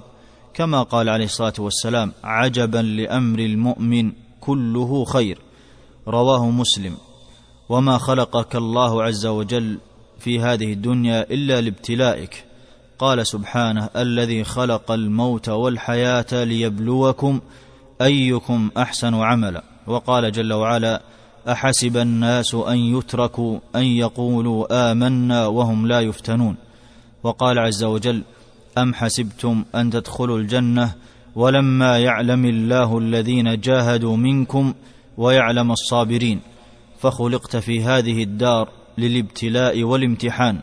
كما 0.53 0.83
قال 0.83 1.09
عليه 1.09 1.25
الصلاة 1.25 1.53
والسلام 1.59 2.11
عجبا 2.23 2.77
لأمر 2.77 3.39
المؤمن 3.39 4.11
كله 4.41 5.05
خير 5.05 5.37
رواه 6.07 6.49
مسلم. 6.49 6.97
وما 7.69 7.97
خلقك 7.97 8.55
الله 8.55 9.03
عز 9.03 9.25
وجل 9.25 9.77
في 10.19 10.39
هذه 10.39 10.73
الدنيا 10.73 11.31
إلا 11.31 11.61
لابتلائك. 11.61 12.43
قال 12.99 13.27
سبحانه 13.27 13.89
الذي 13.95 14.43
خلق 14.43 14.91
الموت 14.91 15.49
والحياة 15.49 16.43
ليبلوكم 16.43 17.39
أيكم 18.01 18.69
أحسن 18.77 19.13
عملا. 19.13 19.63
وقال 19.87 20.31
جل 20.31 20.53
وعلا 20.53 21.01
أحسب 21.47 21.97
الناس 21.97 22.55
أن 22.55 22.77
يتركوا 22.77 23.59
أن 23.75 23.83
يقولوا 23.83 24.91
آمنا 24.91 25.47
وهم 25.47 25.87
لا 25.87 25.99
يفتنون. 25.99 26.55
وقال 27.23 27.59
عز 27.59 27.83
وجل 27.83 28.21
أم 28.77 28.93
حسبتم 28.93 29.65
أن 29.75 29.89
تدخلوا 29.89 30.37
الجنة 30.39 30.91
ولما 31.35 31.99
يعلم 31.99 32.45
الله 32.45 32.97
الذين 32.97 33.59
جاهدوا 33.59 34.17
منكم 34.17 34.73
ويعلم 35.17 35.71
الصابرين 35.71 36.41
فخلقت 36.99 37.55
في 37.55 37.83
هذه 37.83 38.23
الدار 38.23 38.69
للابتلاء 38.97 39.83
والامتحان 39.83 40.59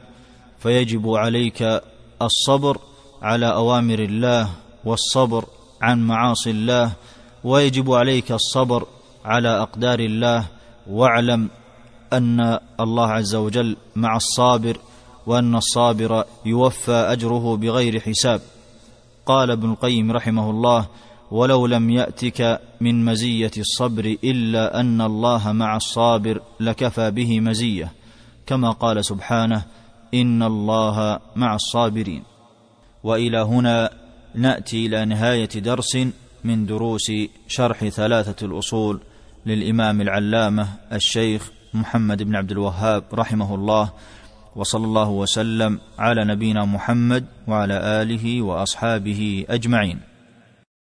فيجب 0.58 1.08
عليك 1.08 1.82
الصبر 2.22 2.78
على 3.22 3.52
أوامر 3.52 3.98
الله 3.98 4.50
والصبر 4.84 5.44
عن 5.82 6.06
معاصي 6.06 6.50
الله 6.50 6.92
ويجب 7.44 7.92
عليك 7.92 8.32
الصبر 8.32 8.86
على 9.24 9.48
أقدار 9.48 9.98
الله 9.98 10.44
واعلم 10.90 11.48
أن 12.12 12.58
الله 12.80 13.08
عز 13.08 13.34
وجل 13.34 13.76
مع 13.96 14.16
الصابر 14.16 14.76
وأن 15.26 15.54
الصابر 15.56 16.24
يوفى 16.46 16.92
أجره 16.92 17.56
بغير 17.56 18.00
حساب. 18.00 18.40
قال 19.26 19.50
ابن 19.50 19.70
القيم 19.70 20.12
رحمه 20.12 20.50
الله 20.50 20.86
ولو 21.32 21.66
لم 21.66 21.90
يأتك 21.90 22.60
من 22.80 23.04
مزية 23.04 23.50
الصبر 23.58 24.16
إلا 24.24 24.80
أن 24.80 25.00
الله 25.00 25.52
مع 25.52 25.76
الصابر 25.76 26.40
لكفى 26.60 27.10
به 27.10 27.40
مزية. 27.40 27.92
كما 28.46 28.70
قال 28.70 29.04
سبحانه 29.04 29.62
إن 30.14 30.42
الله 30.42 31.20
مع 31.36 31.54
الصابرين. 31.54 32.22
وإلى 33.04 33.38
هنا 33.38 33.90
نأتي 34.34 34.86
إلى 34.86 35.04
نهاية 35.04 35.48
درس 35.48 35.98
من 36.44 36.66
دروس 36.66 37.12
شرح 37.48 37.88
ثلاثة 37.88 38.46
الأصول 38.46 39.00
للإمام 39.46 40.00
العلامة 40.00 40.68
الشيخ 40.92 41.50
محمد 41.74 42.22
بن 42.22 42.36
عبد 42.36 42.50
الوهاب 42.50 43.04
رحمه 43.14 43.54
الله. 43.54 43.92
وصلى 44.56 44.84
الله 44.84 45.08
وسلم 45.08 45.80
على 45.98 46.24
نبينا 46.24 46.64
محمد 46.64 47.24
وعلى 47.48 48.02
آله 48.02 48.42
وأصحابه 48.42 49.46
أجمعين. 49.48 50.11